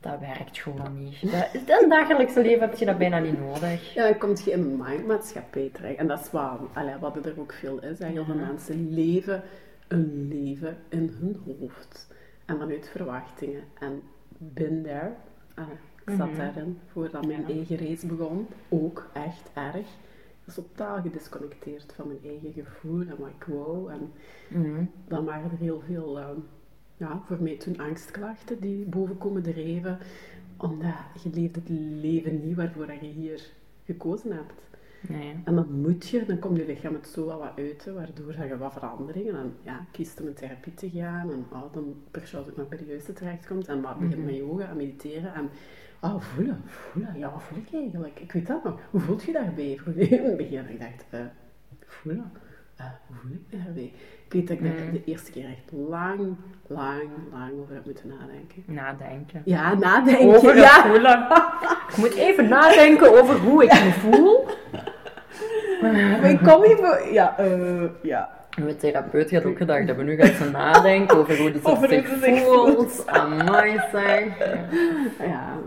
dat 0.00 0.20
werkt 0.20 0.58
gewoon 0.58 1.04
niet. 1.04 1.20
Dat, 1.32 1.48
in 1.52 1.60
het 1.66 1.90
dagelijkse 1.90 2.42
leven 2.42 2.60
heb 2.60 2.74
je 2.74 2.84
dat 2.84 2.98
bijna 2.98 3.18
niet 3.18 3.38
nodig. 3.38 3.94
Ja, 3.94 4.08
dan 4.08 4.18
komt 4.18 4.44
je 4.44 4.50
in 4.50 4.60
een 4.60 4.76
mindmaatschappij 4.76 5.70
terecht. 5.72 5.96
En 5.96 6.06
dat 6.06 6.20
is 6.20 6.30
waar, 6.30 6.58
allee, 6.72 6.96
wat 7.00 7.26
er 7.26 7.40
ook 7.40 7.52
veel 7.52 7.82
is. 7.82 7.98
Heel 7.98 8.24
veel 8.24 8.34
mensen 8.34 8.94
leven 8.94 9.42
een 9.88 10.28
leven 10.28 10.76
in 10.88 11.16
hun 11.20 11.42
hoofd. 11.44 12.14
En 12.44 12.58
vanuit 12.58 12.88
verwachtingen. 12.88 13.62
En 13.78 14.02
bin 14.38 14.82
there. 14.82 15.12
Ah, 15.54 15.68
ik 16.06 16.12
zat 16.16 16.30
mm 16.30 16.36
daarin 16.36 16.78
voordat 16.86 17.26
mijn 17.26 17.44
eigen 17.44 17.76
race 17.76 18.06
begon. 18.06 18.46
Ook 18.68 19.10
echt 19.12 19.50
erg. 19.54 19.76
Ik 19.76 20.54
was 20.54 20.54
totaal 20.54 21.00
gedisconnecteerd 21.02 21.92
van 21.92 22.06
mijn 22.06 22.20
eigen 22.24 22.64
gevoel 22.64 23.00
en 23.00 23.16
wat 23.18 23.28
ik 23.28 23.44
wou. 23.44 23.92
En 23.92 24.12
mhm. 24.48 24.84
dan 25.08 25.24
waren 25.24 25.50
er 25.50 25.58
heel 25.58 25.82
veel, 25.86 26.18
uh, 26.18 26.28
ja, 26.96 27.22
voor 27.26 27.42
mij 27.42 27.56
toen 27.56 27.78
angstklachten 27.78 28.60
die 28.60 28.84
boven 28.84 29.18
komen 29.18 29.42
drijven. 29.42 29.98
Omdat 30.56 30.94
je 31.22 31.30
leeft 31.30 31.54
het 31.54 31.68
leven 32.00 32.46
niet 32.46 32.56
waarvoor 32.56 32.92
je 32.92 32.98
hier 32.98 33.50
gekozen 33.84 34.32
hebt. 34.32 34.62
Nee. 35.00 35.40
En 35.44 35.54
dan 35.54 35.80
moet 35.80 36.08
je, 36.08 36.24
dan 36.24 36.38
komt 36.38 36.56
je 36.56 36.66
lichaam 36.66 36.94
het 36.94 37.08
zo 37.08 37.26
wat 37.26 37.52
uit, 37.56 37.90
waardoor 37.94 38.46
je 38.46 38.58
wat 38.58 38.72
veranderingen. 38.72 39.36
En 39.36 39.54
ja, 39.62 39.86
kiest 39.92 40.20
om 40.20 40.26
in 40.26 40.34
therapie 40.34 40.74
te 40.74 40.90
gaan 40.90 41.30
en 41.30 41.44
oh, 41.52 41.72
dan 41.72 41.94
persoonlijk 42.10 42.58
ook 42.58 42.78
de 42.78 42.84
juiste 42.84 43.12
terechtkomt. 43.12 43.68
En 43.68 43.82
wat 43.82 43.98
begint 43.98 44.16
mhm. 44.16 44.26
met 44.26 44.36
yoga 44.36 44.68
en 44.68 44.76
mediteren. 44.76 45.34
En 45.34 45.50
oh, 46.00 46.20
voelen, 46.20 46.60
voelen, 46.64 47.18
ja, 47.18 47.30
wat 47.30 47.42
voel 47.42 47.58
ik 47.58 47.72
eigenlijk? 47.72 48.20
Ik 48.20 48.32
weet 48.32 48.46
dat 48.46 48.64
nog. 48.64 48.80
Hoe 48.90 49.00
voelt 49.00 49.22
je 49.22 49.32
daarbij? 49.32 49.80
In 49.94 50.24
het 50.24 50.36
begin, 50.36 50.68
ik 50.68 50.80
dacht, 50.80 51.04
uh, 51.14 51.20
voelen. 51.86 52.32
Uh, 52.80 52.86
hoe 53.06 53.16
voel 53.16 53.30
ik 53.30 53.40
me 53.50 53.64
daarbij? 53.64 53.92
Ik 54.26 54.32
weet 54.32 54.48
dat 54.48 54.56
ik 54.56 54.62
mm. 54.62 54.92
de 54.92 55.02
eerste 55.04 55.30
keer 55.30 55.44
echt 55.44 55.72
lang, 55.88 56.36
lang, 56.66 57.08
lang 57.32 57.52
over 57.60 57.74
heb 57.74 57.84
moeten 57.84 58.08
nadenken. 58.08 58.62
Nadenken? 58.66 59.42
Ja, 59.44 59.74
nadenken. 59.74 60.34
Over 60.34 60.56
ja. 60.56 60.82
voelen. 60.86 61.26
ik 61.90 61.96
moet 61.96 62.14
even 62.14 62.48
nadenken 62.48 63.18
over 63.18 63.38
hoe 63.38 63.64
ik 63.64 63.72
me 63.72 63.92
voel. 63.92 64.46
maar 65.80 66.30
ik 66.30 66.38
kom 66.38 66.62
even... 66.62 67.12
Ja, 67.12 67.40
uh, 67.40 67.84
ja. 68.02 68.30
Mijn 68.56 68.76
therapeut 68.76 69.30
had 69.30 69.44
ook 69.44 69.56
gedacht 69.56 69.86
dat 69.86 69.96
we 69.96 70.02
nu 70.02 70.16
gaan 70.16 70.52
nadenken 70.52 71.16
over 71.16 71.38
hoe 71.38 71.50
het 71.56 72.22
zich 72.22 72.42
voelt. 72.42 73.06
Amai 73.06 73.80
zeg. 73.92 74.38
Ja, 75.18 75.58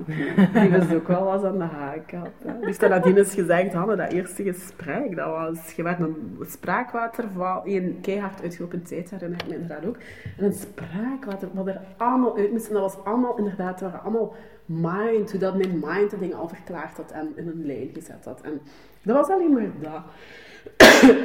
die 0.53 0.69
was 0.69 0.93
ook 0.93 1.07
wel 1.07 1.23
wat 1.23 1.43
aan 1.43 1.57
de 1.57 1.63
haak 1.63 2.11
had. 2.11 2.29
Hè. 2.45 2.65
Dus 2.65 2.77
toen 2.77 2.89
nadien 2.89 3.17
is 3.17 3.33
gezegd, 3.33 3.73
hadden 3.73 3.97
dat 3.97 4.11
eerste 4.11 4.43
gesprek, 4.43 5.15
dat 5.15 5.27
was, 5.27 5.71
je 5.75 5.83
werd 5.83 5.99
een 5.99 6.37
spraakwaterval, 6.47 7.61
een 7.65 7.97
keihard 8.01 8.41
uitgelopen 8.41 8.83
tijd, 8.83 9.09
herinner 9.09 9.39
ik 9.39 9.47
me 9.47 9.53
inderdaad 9.53 9.85
ook. 9.85 9.97
En 10.37 10.45
een 10.45 10.53
spraakwater, 10.53 11.47
wat 11.53 11.67
er 11.67 11.81
allemaal 11.97 12.37
uit 12.37 12.51
moest, 12.51 12.67
en 12.67 12.73
dat 12.73 12.81
was 12.81 13.05
allemaal 13.05 13.37
inderdaad, 13.37 13.79
dat 13.79 13.91
waren 13.91 14.03
allemaal 14.03 14.35
mind, 14.65 15.31
hoe 15.31 15.39
dat 15.39 15.57
mijn 15.57 15.79
mind 15.85 16.09
de 16.09 16.19
dingen 16.19 16.37
al 16.37 16.47
verklaard 16.47 16.97
had 16.97 17.11
en 17.11 17.31
in 17.35 17.47
een 17.47 17.65
lijn 17.65 17.89
gezet 17.93 18.25
had. 18.25 18.41
En 18.41 18.61
dat 19.01 19.15
was 19.15 19.29
alleen 19.29 19.53
maar 19.53 19.63
dat. 19.81 20.01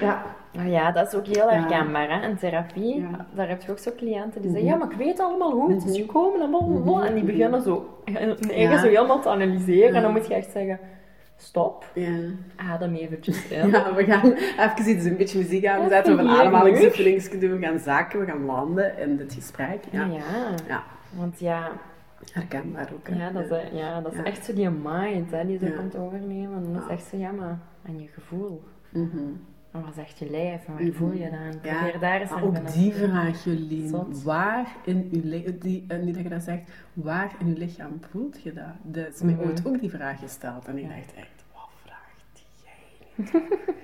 Ja. 0.00 0.22
Oh 0.58 0.68
ja, 0.68 0.92
dat 0.92 1.06
is 1.06 1.14
ook 1.14 1.26
heel 1.26 1.50
herkenbaar 1.50 2.20
hè? 2.20 2.28
in 2.28 2.36
therapie. 2.36 3.06
Daar 3.34 3.48
heb 3.48 3.62
je 3.62 3.70
ook 3.70 3.78
zo 3.78 3.90
cliënten 3.96 4.42
die 4.42 4.50
zeggen: 4.50 4.68
Ja, 4.68 4.76
maar 4.76 4.90
ik 4.90 4.96
weet 4.96 5.20
allemaal 5.20 5.52
hoe 5.52 5.72
het 5.72 5.84
is 5.84 5.98
mhm. 5.98 6.06
gekomen. 6.06 6.40
En, 6.40 6.50
mm 6.50 7.02
en 7.02 7.14
die 7.14 7.24
beginnen 7.24 7.62
zo 7.62 7.98
eigen 8.50 8.78
zo 8.78 8.86
helemaal 8.86 9.20
te 9.20 9.28
analyseren. 9.28 9.94
En 9.94 10.02
dan 10.02 10.12
moet 10.12 10.26
je 10.26 10.34
echt 10.34 10.50
zeggen: 10.50 10.78
Stop, 11.36 11.90
ja. 11.94 12.16
adem 12.56 12.94
eventjes 12.94 13.48
in. 13.48 13.68
Ja, 13.68 13.94
we 13.94 14.04
gaan 14.04 14.32
even 14.32 14.96
iets, 14.96 15.04
een 15.04 15.16
beetje 15.16 15.38
muziek 15.38 15.66
aan 15.66 15.88
zetten. 15.88 16.16
We 16.16 16.22
gaan 16.22 16.38
ademhalingsoefeningen 16.38 17.40
doen. 17.40 17.58
We 17.58 17.66
gaan 17.66 17.78
zaken, 17.78 18.20
we 18.20 18.26
gaan 18.26 18.44
landen 18.44 18.98
in 18.98 19.16
dit 19.16 19.34
gesprek. 19.34 19.84
Ja, 19.90 20.08
ja. 20.68 20.82
want 21.10 21.40
ja 21.40 21.70
herkenbaar 22.32 22.88
ook. 22.94 23.16
Ja, 23.16 23.30
dat 23.30 23.50
is, 23.50 23.58
ja, 23.72 24.00
dat 24.00 24.12
is 24.12 24.22
echt 24.22 24.44
zo 24.44 24.54
die 24.54 24.70
mind 24.70 25.30
hè, 25.30 25.46
die 25.46 25.58
zo 25.58 25.66
komt 25.76 25.96
overnemen. 25.96 26.72
Dat 26.72 26.82
is 26.82 26.88
echt 26.88 27.04
zo, 27.04 27.16
ja, 27.16 27.30
maar 27.30 27.58
aan 27.86 28.00
je 28.00 28.08
gevoel. 28.08 28.62
Mm 28.94 29.10
-hmm. 29.10 29.40
wat 29.70 29.94
zegt 29.94 30.18
je 30.18 30.30
lijf 30.30 30.66
en 30.66 30.72
waar 30.72 30.92
voel 30.92 31.12
je 31.12 31.30
dan? 31.30 31.72
Ja, 31.72 31.98
daar 31.98 32.20
eens 32.20 32.42
ook 32.42 32.72
die 32.72 32.92
vraag, 32.92 33.44
Jolien. 33.44 34.22
Waar 34.24 34.76
in 34.84 35.08
je 35.10 35.24
lichaam, 35.24 35.58
die, 35.58 35.84
en 35.88 36.12
dat 36.12 36.22
je 36.22 36.28
dat 36.28 36.42
zegt, 36.42 36.70
waar 36.92 37.36
in 37.38 37.46
je 37.46 37.56
lichaam 37.56 38.00
voelt 38.10 38.42
je 38.42 38.52
dat? 38.52 38.74
Dat 38.82 39.14
is 39.14 39.22
mij 39.22 39.34
mhm. 39.34 39.44
ooit 39.44 39.66
ook 39.66 39.80
die 39.80 39.90
vraag 39.90 40.18
gesteld. 40.18 40.66
En 40.68 40.78
ik 40.78 40.88
dacht 40.88 41.14
echt, 41.14 41.44
wat 41.52 41.68
vraagt 41.82 42.44
jij 42.62 43.42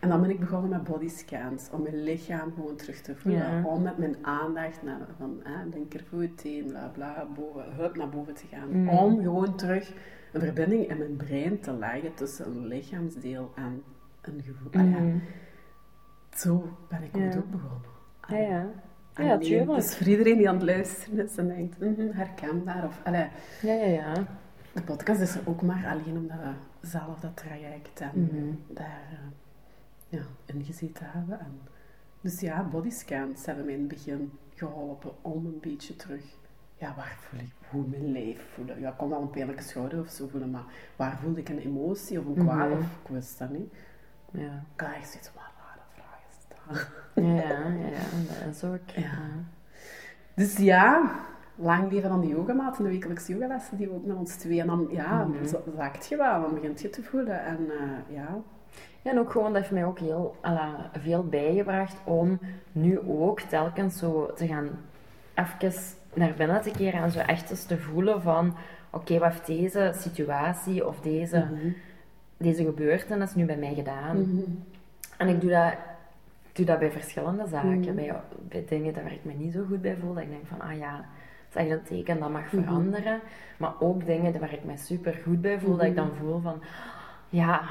En 0.00 0.08
dan 0.08 0.20
ben 0.20 0.30
ik 0.30 0.40
begonnen 0.40 0.70
met 0.70 0.84
bodyscans, 0.84 1.68
om 1.72 1.82
mijn 1.82 2.02
lichaam 2.02 2.52
gewoon 2.54 2.76
terug 2.76 3.00
te 3.00 3.16
voelen. 3.16 3.64
Om 3.64 3.82
met 3.82 3.98
mijn 3.98 4.16
aandacht 4.22 4.82
naar 4.82 5.00
van 5.18 5.40
eh, 5.44 5.52
linkervoet, 5.72 6.38
teen, 6.38 6.66
bla 6.66 6.88
bla, 6.88 7.26
boven, 7.34 7.74
hup 7.76 7.96
naar 7.96 8.08
boven 8.08 8.34
te 8.34 8.46
gaan. 8.50 8.82
Mhm. 8.82 8.88
Om 8.88 9.22
gewoon 9.22 9.56
terug 9.56 9.92
een 10.32 10.40
verbinding 10.40 10.90
in 10.90 10.98
mijn 10.98 11.16
brein 11.16 11.60
te 11.60 11.72
leggen 11.72 12.14
tussen 12.14 12.46
een 12.46 12.66
lichaamsdeel 12.66 13.52
en 13.54 13.82
een 14.22 14.42
gevoel. 14.42 14.72
Ah, 14.72 14.90
ja. 14.90 14.98
Mhm. 14.98 15.18
Zo 16.36 16.76
ben 16.88 17.02
ik 17.02 17.36
ook 17.36 17.50
begonnen. 17.50 17.90
Ah, 18.20 18.30
ja, 18.30 18.38
ja. 18.38 18.66
Ja, 19.16 19.38
tuurlijk. 19.38 19.74
Dus 19.74 19.96
voor 19.96 20.06
iedereen 20.06 20.36
die 20.36 20.48
aan 20.48 20.54
het 20.54 20.64
luisteren 20.64 21.24
is 21.24 21.36
en 21.36 21.48
denkt, 21.48 21.78
mm 21.78 21.94
-hmm, 21.94 22.10
herkenbaar. 22.10 22.84
Of, 22.84 23.00
allee, 23.04 23.28
ja, 23.62 23.72
ja, 23.72 23.86
ja. 23.86 24.12
De 24.72 24.82
podcast 24.82 25.20
is 25.20 25.34
er 25.34 25.42
ook 25.44 25.62
maar 25.62 25.86
alleen 25.86 26.16
omdat 26.16 26.38
we 26.38 26.52
zelf 26.88 27.20
dat 27.20 27.36
traject 27.36 28.00
en 28.00 28.10
mm 28.14 28.58
daar 28.68 29.08
uh, 30.10 30.20
ja, 30.20 30.22
hebben. 31.04 31.40
En, 31.40 31.60
dus 32.20 32.40
ja, 32.40 32.62
bodyscans 32.62 33.46
hebben 33.46 33.64
mij 33.64 33.74
in 33.74 33.80
het 33.80 33.88
begin 33.88 34.32
geholpen 34.54 35.10
om 35.22 35.46
een 35.46 35.58
beetje 35.60 35.96
terug 35.96 36.38
ja, 36.80 36.94
waar 36.96 37.16
voel 37.18 37.40
ik, 37.40 37.52
hoe 37.70 37.84
mijn 37.86 38.12
lijf 38.12 38.40
voelen. 38.54 38.80
Ja, 38.80 38.90
ik 38.90 38.96
kon 38.96 39.08
wel 39.08 39.20
een 39.20 39.30
pijnlijke 39.30 39.62
schouder 39.62 40.00
of 40.00 40.08
zo 40.08 40.28
voelen, 40.28 40.50
maar 40.50 40.64
waar 40.96 41.18
voelde 41.18 41.40
ik 41.40 41.48
een 41.48 41.58
emotie 41.58 42.18
of 42.18 42.26
een 42.26 42.34
kwaad? 42.34 42.72
of 42.72 42.80
ik 42.80 43.08
wist 43.08 43.38
dat 43.38 43.50
niet. 43.50 43.72
Ja. 44.30 44.64
Ik 44.74 44.80
had 44.80 44.94
echt 44.94 45.10
zoiets 45.10 45.28
van, 45.28 45.42
rare 45.58 45.86
vragen 45.92 46.30
staan. 46.40 47.24
Ja, 47.24 47.82
ja, 47.82 47.88
ja, 47.88 48.44
dat 48.44 48.54
is 48.54 48.64
ook. 48.64 48.90
Ja. 48.94 49.18
Dus 50.34 50.56
ja, 50.56 51.10
lang 51.54 51.92
leven 51.92 52.10
aan 52.10 52.20
die 52.20 52.30
yogamaat 52.30 52.78
en 52.78 52.84
de 52.84 52.90
wekelijkse 52.90 53.32
yogalessen 53.32 53.76
die 53.76 53.86
we 53.86 53.94
ook 53.94 54.06
met 54.06 54.16
ons 54.16 54.34
twee. 54.34 54.60
En 54.60 54.66
dan, 54.66 54.88
ja, 54.90 55.24
mm 55.24 55.34
-hmm. 55.34 55.74
zakt 55.76 56.06
je 56.06 56.16
wel, 56.16 56.40
dan 56.40 56.54
begint 56.54 56.80
je 56.80 56.90
te 56.90 57.02
voelen. 57.02 57.44
En 57.44 57.60
uh, 57.60 58.16
ja... 58.16 58.38
Ja, 59.02 59.10
en 59.10 59.18
ook 59.18 59.30
gewoon, 59.30 59.52
dat 59.52 59.62
heeft 59.62 59.72
mij 59.72 59.84
ook 59.84 59.98
heel 59.98 60.36
veel 60.92 61.24
bijgebracht 61.24 61.96
om 62.04 62.38
nu 62.72 62.98
ook 62.98 63.40
telkens 63.40 63.98
zo 63.98 64.32
te 64.32 64.46
gaan 64.46 64.68
even 65.34 65.82
naar 66.14 66.34
binnen 66.36 66.62
te 66.62 66.70
keren 66.70 67.02
en 67.02 67.10
zo 67.10 67.18
echt 67.18 67.50
eens 67.50 67.64
te 67.64 67.78
voelen 67.78 68.22
van 68.22 68.56
oké, 68.90 69.18
wat 69.18 69.32
heeft 69.32 69.46
deze 69.46 69.92
situatie 69.94 70.86
of 70.86 71.00
deze, 71.00 71.46
mm 71.50 71.74
deze 72.40 72.64
gebeurtenis 72.64 73.34
nu 73.34 73.44
bij 73.44 73.56
mij 73.56 73.74
gedaan? 73.74 74.20
Mhm. 74.20 74.42
En 75.18 75.28
ik 75.28 75.40
doe 75.40 75.50
dat, 75.50 75.74
doe 76.52 76.66
dat 76.66 76.78
bij 76.78 76.90
verschillende 76.90 77.46
zaken. 77.46 77.78
Mhm. 77.78 77.94
bij, 77.94 78.14
bij, 78.48 78.64
dingen 78.68 78.94
waar 78.94 79.12
ik 79.12 79.24
me 79.24 79.32
niet 79.32 79.52
zo 79.52 79.64
goed 79.68 79.82
bij 79.82 79.96
voel, 80.00 80.14
dat 80.14 80.22
ik 80.22 80.30
denk 80.30 80.46
van 80.46 80.60
ah 80.60 80.78
ja, 80.78 80.96
dat 80.96 81.04
is 81.48 81.54
eigenlijk 81.54 81.88
een 81.88 81.96
teken 81.96 82.20
dat 82.20 82.30
mag 82.30 82.52
mhm. 82.52 82.62
veranderen. 82.62 83.20
Maar 83.56 83.72
ook 83.80 84.06
dingen 84.06 84.40
waar 84.40 84.52
ik 84.52 84.64
me 84.64 84.76
super 84.76 85.20
goed 85.24 85.40
bij 85.40 85.60
voel, 85.60 85.76
dat 85.76 85.86
ik 85.86 85.96
dan 85.96 86.10
voel 86.20 86.40
van 86.40 86.62
ja, 87.28 87.62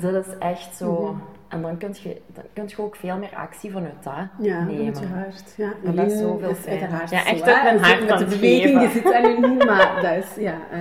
dat, 0.00 0.26
is 0.26 0.38
echt 0.38 0.76
zo 0.76 1.16
En 1.50 1.62
dan 1.62 1.76
kun 1.78 1.94
je, 2.02 2.20
dan 2.34 2.44
kun 2.52 2.64
je 2.66 2.78
ook 2.78 2.96
veel 2.96 3.18
meer 3.18 3.34
actie 3.34 3.70
vanuit 3.70 4.02
dat 4.02 4.14
Ja, 4.40 4.64
nemen. 4.64 4.84
met 4.84 4.98
je 4.98 5.06
hart. 5.06 5.54
Ja, 5.56 5.72
En 5.84 5.94
dat 5.96 6.10
is 6.10 6.18
zoveel 6.18 6.54
hart 6.90 7.10
Ja, 7.10 7.24
echt 7.26 7.42
uit 7.42 7.62
mijn 7.62 7.78
hart 7.78 8.08
Met 8.08 8.18
de 8.18 8.24
beweging, 8.24 8.80
je 8.82 8.88
zit 8.88 9.02
daar 9.02 9.40
nu 9.40 9.48
niet, 9.48 9.64
maar 9.64 9.98
dat 10.02 10.24
is, 10.24 10.34
ja... 10.44 10.58
eh, 10.70 10.78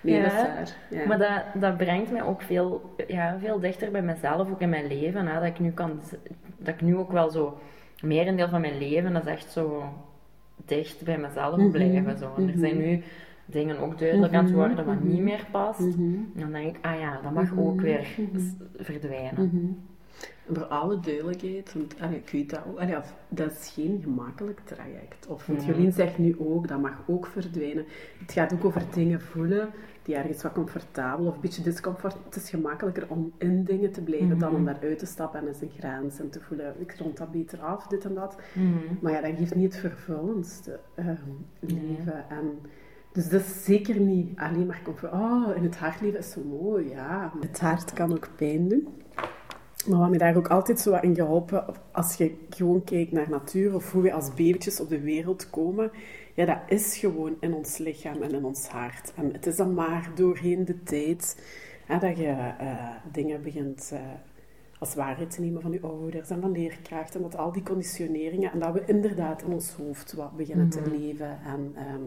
nee, 0.00 0.14
Ja, 0.14 0.22
dat 0.22 0.32
is 0.32 0.38
waar. 0.38 0.76
Ja. 1.00 1.06
Maar 1.06 1.18
dat, 1.18 1.62
dat 1.62 1.76
brengt 1.76 2.10
mij 2.12 2.22
ook 2.22 2.42
veel, 2.42 2.94
ja, 3.06 3.36
veel 3.40 3.60
dichter 3.60 3.90
bij 3.90 4.02
mezelf, 4.02 4.50
ook 4.50 4.60
in 4.60 4.68
mijn 4.68 4.86
leven. 4.86 5.26
Hè, 5.26 5.34
dat, 5.34 5.44
ik 5.48 5.58
nu 5.58 5.70
kan, 5.70 6.00
dat 6.58 6.74
ik 6.74 6.80
nu 6.80 6.96
ook 6.96 7.12
wel 7.12 7.30
zo, 7.30 7.58
merendeel 8.02 8.48
van 8.48 8.60
mijn 8.60 8.78
leven, 8.78 9.12
dat 9.12 9.22
is 9.26 9.32
echt 9.32 9.50
zo 9.52 9.84
dicht 10.66 11.04
bij 11.04 11.18
mezelf 11.18 11.56
Mhm, 11.56 11.70
blijven. 11.70 12.18
Zo. 12.18 12.32
En 12.36 12.42
er 12.42 12.48
mhm. 12.48 12.58
zijn 12.58 12.76
nu 12.76 13.02
dingen 13.46 13.78
ook 13.78 13.98
duidelijk 13.98 14.34
aan 14.34 14.44
het 14.44 14.54
worden 14.54 14.84
wat 14.84 14.94
Mhm, 14.94 15.06
niet 15.06 15.14
mhm. 15.16 15.24
meer 15.24 15.46
past. 15.50 15.80
Mhm. 15.80 16.02
En 16.02 16.40
dan 16.40 16.52
denk 16.52 16.76
ik, 16.76 16.84
ah 16.86 17.00
ja, 17.00 17.20
dat 17.22 17.32
mag 17.32 17.50
Mhm, 17.50 17.60
ook 17.60 17.80
weer 17.80 18.06
mhm. 18.16 18.40
verdwijnen. 18.76 19.76
Voor 20.52 20.64
alle 20.64 21.00
duidelijkheid, 21.00 21.72
want 21.74 21.94
allee, 22.00 22.16
ik 22.18 22.28
weet 22.30 22.50
dat 22.50 22.60
ook, 22.68 22.78
allee, 22.78 22.96
of- 22.96 23.14
dat 23.28 23.50
is 23.50 23.70
geen 23.74 24.00
gemakkelijk 24.02 24.60
traject. 24.64 25.26
Of, 25.26 25.46
want. 25.46 25.64
Jolien 25.64 25.92
zegt 25.92 26.18
nu 26.18 26.36
ook, 26.38 26.68
dat 26.68 26.80
mag 26.80 27.02
ook 27.06 27.26
verdwijnen. 27.26 27.84
Het 28.18 28.32
gaat 28.32 28.52
ook 28.52 28.64
over 28.64 28.82
dingen 28.94 29.20
voelen 29.20 29.68
die 30.02 30.14
ergens 30.14 30.42
wat 30.42 30.52
comfortabel 30.52 31.26
of 31.26 31.34
een 31.34 31.40
beetje 31.40 31.62
discomfort. 31.62 32.16
Het 32.24 32.36
is 32.36 32.50
gemakkelijker 32.50 33.04
om 33.08 33.32
in 33.38 33.64
dingen 33.64 33.92
te 33.92 34.00
blijven 34.02 34.38
dan 34.38 34.54
om 34.54 34.62
Mhm. 34.62 34.72
daaruit 34.72 34.98
te 34.98 35.06
stappen 35.06 35.40
en 35.40 35.46
eens 35.46 35.60
een 35.60 35.70
grens 35.78 36.18
en 36.20 36.30
te 36.30 36.40
voelen, 36.40 36.74
ik 36.78 36.94
rond 36.98 37.16
dat 37.16 37.30
beter 37.32 37.60
af, 37.60 37.86
dit 37.86 38.04
en 38.04 38.14
dat. 38.14 38.36
Mhm. 38.54 38.68
Maar 39.00 39.12
ja, 39.12 39.20
dat 39.20 39.36
geeft 39.38 39.54
niet 39.54 39.72
het 39.72 39.80
vervullendste 39.80 40.80
ehm, 40.94 41.14
Nee. 41.60 41.80
leven. 41.96 42.24
En, 42.30 42.58
dus 43.12 43.28
dat 43.28 43.40
is 43.40 43.64
zeker 43.64 44.00
niet 44.00 44.38
alleen 44.38 44.66
maar 44.66 44.80
comfort. 44.84 45.12
Oh, 45.12 45.56
in 45.56 45.62
het 45.62 45.76
hart 45.76 46.00
leven 46.00 46.18
is 46.18 46.30
zo 46.30 46.40
mooi, 46.44 46.88
ja. 46.88 47.32
Het 47.40 47.60
hart 47.60 47.92
kan 47.92 48.12
ook 48.12 48.28
pijn 48.36 48.68
doen. 48.68 48.88
Maar 49.86 49.98
wat 49.98 50.10
me 50.10 50.18
daar 50.18 50.36
ook 50.36 50.48
altijd 50.48 50.80
zo 50.80 50.90
wat 50.90 51.02
in 51.02 51.14
geholpen, 51.14 51.64
als 51.92 52.14
je 52.14 52.34
gewoon 52.50 52.84
kijkt 52.84 53.12
naar 53.12 53.30
natuur 53.30 53.74
of 53.74 53.92
hoe 53.92 54.02
we 54.02 54.12
als 54.12 54.28
babytjes 54.34 54.80
op 54.80 54.88
de 54.88 55.00
wereld 55.00 55.50
komen, 55.50 55.90
ja, 56.34 56.44
dat 56.44 56.58
is 56.68 56.96
gewoon 56.96 57.36
in 57.40 57.54
ons 57.54 57.78
lichaam 57.78 58.22
en 58.22 58.32
in 58.34 58.44
ons 58.44 58.68
hart. 58.68 59.12
En 59.16 59.32
het 59.32 59.46
is 59.46 59.56
dan 59.56 59.74
maar 59.74 60.10
doorheen 60.14 60.64
de 60.64 60.82
tijd 60.82 61.42
hè, 61.86 61.98
dat 61.98 62.16
je 62.16 62.26
eh, 62.58 62.88
dingen 63.12 63.42
begint 63.42 63.90
eh, 63.92 64.00
als 64.78 64.94
waarheid 64.94 65.30
te 65.30 65.40
nemen 65.40 65.62
van 65.62 65.72
je 65.72 65.80
ouders 65.80 66.30
en 66.30 66.40
van 66.40 66.52
leerkrachten. 66.52 67.22
En 67.24 67.30
dat 67.30 67.40
al 67.40 67.52
die 67.52 67.62
conditioneringen, 67.62 68.52
en 68.52 68.58
dat 68.58 68.72
we 68.72 68.82
inderdaad 68.86 69.42
in 69.42 69.52
ons 69.52 69.72
hoofd 69.72 70.12
wat 70.12 70.36
beginnen 70.36 70.68
te 70.68 70.80
Mhm. 70.80 70.90
leven. 70.90 71.38
En 71.44 71.72
ehm, 71.76 72.02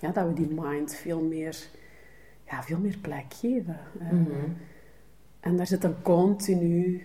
ja, 0.00 0.10
dat 0.10 0.26
we 0.26 0.32
die 0.32 0.54
mind 0.60 0.94
veel 0.94 1.22
meer, 1.22 1.56
ja, 2.50 2.62
veel 2.62 2.78
meer 2.78 2.98
plek 3.00 3.24
geven. 3.34 3.78
Eh, 4.00 4.10
Mhm. 4.10 4.50
En 5.44 5.56
daar 5.56 5.66
zit 5.66 5.84
een 5.84 6.02
continu, 6.02 7.02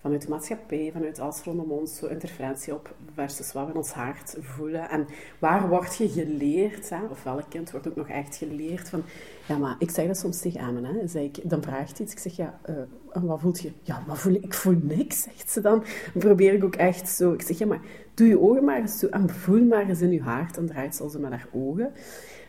vanuit 0.00 0.22
de 0.22 0.28
maatschappij, 0.28 0.90
vanuit 0.92 1.18
alles 1.18 1.42
rondom 1.42 1.70
ons, 1.70 1.96
zo 1.96 2.06
interferentie 2.06 2.74
op 2.74 2.94
versus 3.14 3.52
wat 3.52 3.64
we 3.64 3.70
in 3.70 3.76
ons 3.76 3.90
hart 3.90 4.36
voelen. 4.40 4.88
En 4.90 5.06
waar 5.38 5.68
word 5.68 5.96
je 5.96 6.08
geleerd, 6.08 6.88
hè? 6.90 7.04
of 7.10 7.22
welk 7.22 7.44
kind 7.48 7.70
wordt 7.70 7.88
ook 7.88 7.96
nog 7.96 8.08
echt 8.08 8.36
geleerd 8.36 8.88
van, 8.88 9.02
ja, 9.48 9.56
maar 9.56 9.76
ik 9.78 9.90
zeg 9.90 10.06
dat 10.06 10.16
soms 10.16 10.40
tegen 10.40 10.60
Amen, 10.60 10.84
hè? 10.84 10.92
Dan, 10.92 11.08
zeg 11.08 11.22
ik, 11.22 11.50
dan 11.50 11.62
vraagt 11.62 11.98
iets, 11.98 12.12
ik 12.12 12.18
zeg, 12.18 12.36
ja, 12.36 12.58
eh, 12.62 12.74
en 13.12 13.26
wat 13.26 13.40
voelt 13.40 13.60
je? 13.60 13.72
Ja, 13.82 14.04
wat 14.06 14.18
voel 14.18 14.34
ik? 14.34 14.54
Voel 14.54 14.78
niks, 14.82 15.22
zegt 15.22 15.50
ze 15.50 15.60
dan. 15.60 15.78
Dan 16.12 16.22
probeer 16.22 16.52
ik 16.52 16.64
ook 16.64 16.76
echt 16.76 17.08
zo, 17.08 17.32
ik 17.32 17.42
zeg, 17.42 17.58
ja, 17.58 17.66
maar 17.66 17.80
doe 18.14 18.28
je 18.28 18.40
ogen 18.40 18.64
maar 18.64 18.80
eens 18.80 18.98
toe 18.98 19.08
en 19.08 19.30
voel 19.30 19.64
maar 19.64 19.88
eens 19.88 20.00
in 20.00 20.12
je 20.12 20.22
hart. 20.22 20.54
Dan 20.54 20.66
draait 20.66 20.94
ze 20.94 21.02
al 21.02 21.20
met 21.20 21.30
haar 21.30 21.48
ogen. 21.52 21.92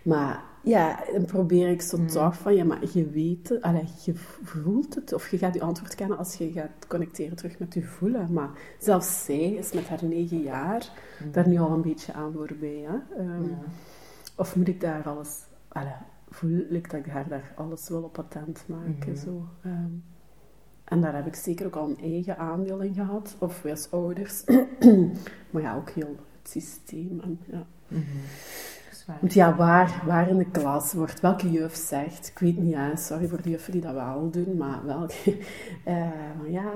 Maar 0.02 0.44
ja, 0.67 1.03
dan 1.13 1.25
probeer 1.25 1.69
ik 1.69 1.82
zo 1.82 2.06
toch 2.06 2.38
van, 2.38 2.56
ja, 2.56 2.63
maar 2.63 2.80
je 2.93 3.10
weet 3.10 3.49
het, 3.49 3.62
allee, 3.62 3.88
je 4.06 4.15
voelt 4.43 4.95
het, 4.95 5.13
of 5.13 5.30
je 5.30 5.38
gaat 5.38 5.53
je 5.53 5.62
antwoord 5.62 5.95
kennen 5.95 6.17
als 6.17 6.36
je 6.36 6.51
gaat 6.51 6.88
connecteren 6.88 7.36
terug 7.38 7.60
met 7.60 7.73
je 7.73 7.84
voelen. 7.84 8.34
Maar 8.34 8.49
zelfs 8.80 9.25
zij 9.25 9.49
is 9.53 9.71
met 9.71 9.88
haar 9.88 10.06
negen 10.06 10.41
jaar 10.41 10.89
daar 11.32 11.47
nu 11.47 11.58
al 11.60 11.71
een 11.71 11.82
beetje 11.82 12.13
aan 12.13 12.34
voorbij. 12.34 12.86
Hè? 12.88 13.17
Ehm, 13.23 13.43
Ja. 13.43 13.58
Of 14.36 14.56
moet 14.56 14.67
ik 14.67 14.82
daar 14.82 15.03
alles, 15.03 15.39
allee, 15.67 15.91
voel 16.30 16.65
ik 16.69 16.89
dat 16.91 16.99
ik 16.99 17.06
haar 17.06 17.27
daar 17.27 17.53
alles 17.56 17.89
wil 17.89 18.01
op 18.03 18.13
patent 18.13 18.63
maken, 18.67 19.12
Mhm. 19.12 19.15
zo. 19.15 19.47
ehm. 19.63 19.91
en 20.84 21.01
daar 21.01 21.15
heb 21.15 21.27
ik 21.27 21.36
zeker 21.36 21.65
ook 21.65 21.75
al 21.75 21.89
een 21.89 21.99
eigen 22.12 22.38
aandeel 22.38 22.80
in 22.82 22.93
gehad, 22.93 23.36
of 23.39 23.65
als 23.65 23.91
ouders. 23.91 24.43
maar 25.51 25.62
ja, 25.62 25.75
ook 25.75 25.89
heel 25.89 26.15
het 26.41 26.49
systeem. 26.51 27.19
En, 27.23 27.39
ja. 27.51 27.65
Mhm. 27.88 28.01
Waar. 29.08 29.17
Want 29.20 29.34
ja, 29.34 29.56
waar, 29.56 30.02
waar 30.06 30.30
in 30.30 30.38
de 30.38 30.52
klas 30.52 30.93
wordt, 30.93 31.20
welke 31.20 31.52
juf 31.52 31.76
zegt, 31.76 32.28
ik 32.28 32.39
weet 32.39 32.58
niet, 32.58 32.72
ja, 32.72 32.96
sorry 32.96 33.28
voor 33.28 33.41
de 33.41 33.50
juffen 33.50 33.72
die 33.72 33.82
dat 33.82 33.93
wel 33.93 34.30
doen, 34.32 34.58
maar 34.58 34.86
welke, 34.86 35.38
maar 36.38 36.50
ja, 36.50 36.72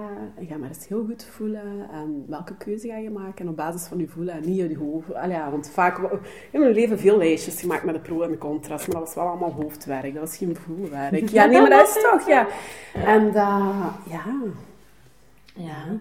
ga 0.47 0.57
maar 0.57 0.67
eens 0.67 0.87
heel 0.87 1.05
goed 1.05 1.23
voelen 1.23 1.89
en 1.91 2.25
welke 2.27 2.57
keuze 2.57 2.87
ga 2.87 2.97
je 2.97 3.09
maken 3.09 3.45
en 3.45 3.49
op 3.49 3.55
basis 3.55 3.87
van 3.87 3.97
je 3.97 4.07
voelen 4.07 4.33
en 4.33 4.41
niet 4.45 4.57
je 4.57 4.77
hoofd. 4.77 5.13
Allee, 5.13 5.37
ja, 5.37 5.51
want 5.51 5.69
vaak, 5.69 5.97
ik 5.97 6.09
heb 6.11 6.21
in 6.51 6.59
mijn 6.59 6.73
leven 6.73 6.99
veel 6.99 7.17
lijstjes 7.17 7.59
gemaakt 7.59 7.83
met 7.83 7.95
de 7.95 8.01
pro 8.01 8.21
en 8.21 8.31
de 8.31 8.37
contrast, 8.37 8.87
maar 8.87 8.95
dat 8.95 9.05
was 9.05 9.15
wel 9.15 9.27
allemaal 9.27 9.53
hoofdwerk, 9.53 10.13
dat 10.13 10.23
was 10.23 10.37
geen 10.37 10.55
voelwerk. 10.55 11.29
Ja, 11.29 11.45
nee, 11.45 11.61
maar 11.61 11.69
dat 11.69 11.87
is 11.87 12.03
toch, 12.03 12.27
ja. 12.27 12.47
En 12.93 13.25
dat, 13.25 13.93
ja, 14.09 14.23
Ja, 15.53 15.99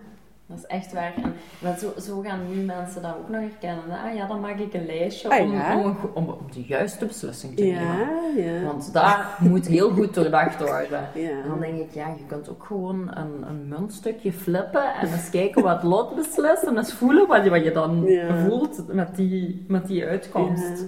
dat 0.51 0.59
is 0.59 0.67
echt 0.67 0.93
waar. 0.93 1.13
En 1.23 1.35
maar 1.59 1.79
zo, 1.79 1.93
zo 2.01 2.21
gaan 2.21 2.41
nu 2.55 2.61
mensen 2.63 3.03
dat 3.03 3.15
ook 3.19 3.29
nog 3.29 3.41
herkennen. 3.41 3.85
Ah 4.05 4.15
ja, 4.15 4.27
dan 4.27 4.41
maak 4.41 4.59
ik 4.59 4.75
een 4.75 4.87
lijstje 4.87 5.29
Ah, 5.29 5.41
om, 5.41 5.53
ja. 5.53 5.79
om, 5.79 5.97
om, 6.15 6.29
om 6.29 6.47
de 6.53 6.63
juiste 6.63 7.07
beslissing 7.07 7.57
te 7.57 7.63
nemen. 7.63 7.83
ja, 7.83 8.09
ja. 8.37 8.63
Want 8.65 8.93
dat 8.93 9.17
moet 9.39 9.67
heel 9.67 9.91
goed 9.91 10.15
doordacht 10.15 10.59
worden. 10.61 11.09
En 11.15 11.49
dan 11.49 11.61
denk 11.61 11.79
ik, 11.79 11.95
ja, 11.95 12.07
je 12.09 12.27
kunt 12.27 12.51
ook 12.51 12.65
gewoon 12.65 13.11
een, 13.15 13.45
een 13.49 13.69
muntstukje 13.69 14.33
flippen 14.33 14.95
en 14.95 15.13
eens 15.13 15.31
kijken 15.31 15.63
wat 15.63 15.83
lot 15.83 16.15
beslist 16.15 16.63
en 16.63 16.77
eens 16.77 16.93
voelen 16.93 17.27
wat 17.27 17.45
je, 17.45 17.51
wat 17.51 17.65
je 17.65 17.73
dan 17.73 18.09
voelt 18.47 18.95
met 18.95 19.17
die, 19.17 19.65
met 19.69 19.87
die 19.87 20.05
uitkomst. 20.05 20.87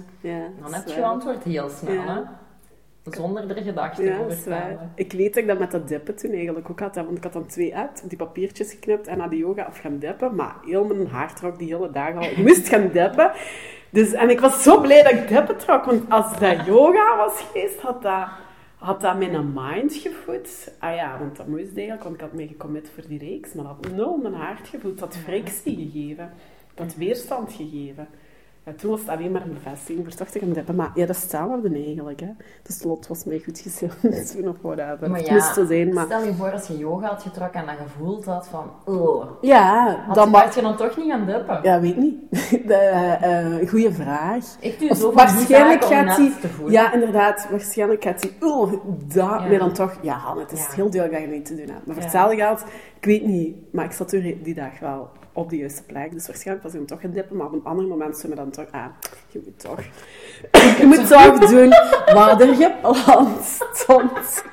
Dan 0.61 0.73
heb 0.73 0.87
je 0.87 1.03
antwoord 1.03 1.43
heel 1.43 1.69
snel, 1.69 2.01
hè? 2.01 2.19
Zonder 3.11 3.57
er 3.57 3.63
gedachten 3.63 4.05
Ja, 4.05 4.17
over 4.19 4.43
te. 4.43 4.77
Ik 4.95 5.11
weet 5.11 5.33
dat 5.33 5.43
ik 5.43 5.49
dat 5.49 5.59
met 5.59 5.71
dat 5.71 5.87
dippen 5.87 6.15
toen 6.15 6.31
eigenlijk 6.31 6.69
ook 6.69 6.79
had. 6.79 6.95
hè, 6.95 7.03
Want 7.05 7.17
ik 7.17 7.23
had 7.23 7.33
dan 7.33 7.45
twee 7.45 7.77
apps, 7.77 8.01
die 8.01 8.17
papiertjes 8.17 8.71
geknipt 8.71 9.07
en 9.07 9.17
naar 9.17 9.29
de 9.29 9.37
yoga 9.37 9.63
af 9.63 9.79
gaan 9.79 9.99
dippen. 9.99 10.35
Maar 10.35 10.55
heel 10.65 10.83
mijn 10.85 11.07
haar 11.07 11.35
trok 11.35 11.59
die 11.59 11.75
hele 11.75 11.91
dag 11.91 12.15
al. 12.15 12.23
Ik 12.23 12.37
moest 12.47 12.67
gaan 12.69 12.89
dippen. 12.91 13.31
Dus, 13.89 14.11
en 14.13 14.29
ik 14.29 14.39
was 14.39 14.63
zo 14.63 14.81
blij 14.81 15.03
dat 15.03 15.11
ik 15.11 15.27
dippen 15.27 15.57
trok. 15.57 15.85
Want 15.85 16.09
als 16.09 16.39
dat 16.39 16.65
yoga 16.65 17.17
was 17.17 17.41
geweest, 17.41 17.79
had 17.79 18.01
dat, 18.01 18.27
had 18.77 19.01
dat 19.01 19.17
mijn 19.17 19.53
mind 19.53 19.93
gevoed. 19.93 20.73
Ah 20.79 20.95
ja, 20.95 21.17
want 21.19 21.35
dat 21.37 21.47
moest 21.47 21.75
eigenlijk, 21.75 22.03
want 22.03 22.15
ik 22.15 22.21
had 22.21 22.33
me 22.33 22.47
gecommit 22.47 22.91
voor 22.93 23.03
die 23.07 23.19
reeks. 23.19 23.53
Maar 23.53 23.65
dat 23.65 23.75
had 23.81 23.91
nul 23.95 24.17
mijn 24.17 24.33
hart 24.33 24.67
gevoed. 24.67 24.99
Dat 24.99 25.13
had 25.13 25.23
frictie 25.23 25.75
gegeven. 25.75 26.31
Dat 26.73 26.85
had 26.85 26.95
weerstand 26.95 27.53
gegeven. 27.53 28.07
Ja, 28.65 28.71
toen 28.77 28.89
was 28.89 28.99
het 28.99 29.09
alleen 29.09 29.31
maar 29.31 29.41
een 29.41 29.53
bevestiging 29.53 30.13
voor 30.15 30.27
te 30.27 30.39
gaan 30.39 30.53
dippen. 30.53 30.75
Maar 30.75 30.91
ja, 30.95 31.05
dat 31.05 31.15
is 31.15 31.21
hetzelfde 31.21 31.73
eigenlijk. 31.75 32.19
Hè. 32.19 32.27
De 32.63 32.73
slot 32.73 33.07
was 33.07 33.23
mij 33.23 33.39
goed 33.39 33.59
gezond. 33.59 34.31
toen 34.31 34.47
of 34.47 34.55
whatever. 34.61 35.09
Maar 35.09 35.19
het 35.19 35.27
ja, 35.27 35.33
moest 35.33 35.53
zo 35.53 35.65
zijn, 35.65 35.93
maar... 35.93 36.05
stel 36.05 36.23
je 36.23 36.33
voor 36.33 36.51
als 36.51 36.67
je 36.67 36.77
yoga 36.77 37.07
had 37.07 37.21
getrokken 37.21 37.59
en 37.59 37.65
dat 37.65 37.75
gevoeld 37.75 38.25
had 38.25 38.47
van, 38.47 38.71
oh, 38.85 39.25
Ja, 39.41 39.95
had 40.05 40.15
dan 40.15 40.25
je, 40.25 40.31
was 40.31 40.55
je 40.55 40.61
dan 40.61 40.77
toch 40.77 40.97
niet 40.97 41.11
gaan 41.11 41.25
dippen? 41.25 41.59
Ja, 41.63 41.79
weet 41.79 41.97
niet. 41.97 42.15
De, 42.67 42.75
eh, 42.75 43.69
goeie 43.69 43.91
vraag. 43.91 44.45
Ik 44.59 44.79
doe 44.79 44.95
zo 44.95 45.13
waarschijnlijk 45.13 45.83
gaat 45.83 46.17
hij... 46.17 46.31
te 46.41 46.47
voelen. 46.47 46.73
Ja, 46.73 46.93
inderdaad. 46.93 47.47
Waarschijnlijk 47.49 48.03
gaat 48.03 48.21
hij... 48.21 48.49
Oh, 48.49 48.71
dat... 48.71 48.81
Ja. 49.13 49.39
Maar 49.39 49.57
dan 49.59 49.73
toch... 49.73 49.97
Ja, 50.01 50.35
het 50.37 50.51
is 50.51 50.65
Ja. 50.65 50.73
heel 50.75 50.89
duidelijk 50.89 51.21
dat 51.23 51.31
je 51.31 51.37
niet 51.37 51.45
te 51.45 51.55
doen 51.55 51.73
hebt. 51.75 51.85
Maar 51.85 51.95
Ja. 51.95 52.01
hetzelfde 52.01 52.35
geld... 52.35 52.63
Ik 52.99 53.05
weet 53.05 53.25
niet. 53.25 53.55
Maar 53.71 53.85
ik 53.85 53.91
zat 53.91 54.09
toen 54.09 54.39
die 54.43 54.53
dag 54.53 54.79
wel 54.79 55.09
op 55.33 55.49
de 55.49 55.57
juiste 55.57 55.83
plek. 55.83 56.11
Dus 56.11 56.27
waarschijnlijk 56.27 56.63
was 56.65 56.73
ik 56.73 56.79
hem 56.79 56.87
toch 56.87 57.01
gaan 57.01 57.11
dippen. 57.11 57.37
Maar 57.37 57.45
op 57.47 57.53
een 57.53 57.63
ander 57.63 57.85
moment 57.85 58.17
zou 58.17 58.29
me 58.29 58.35
dan 58.35 58.49
toch... 58.51 58.65
Ah, 58.71 58.85
je 59.27 59.41
moet 59.43 59.59
toch... 59.59 59.79
je 60.79 60.85
moet 60.85 61.07
toch 61.07 61.49
doen 61.49 61.73
wat 62.13 62.41
er 62.41 62.55
gepland 62.55 63.59
stond. 63.73 64.43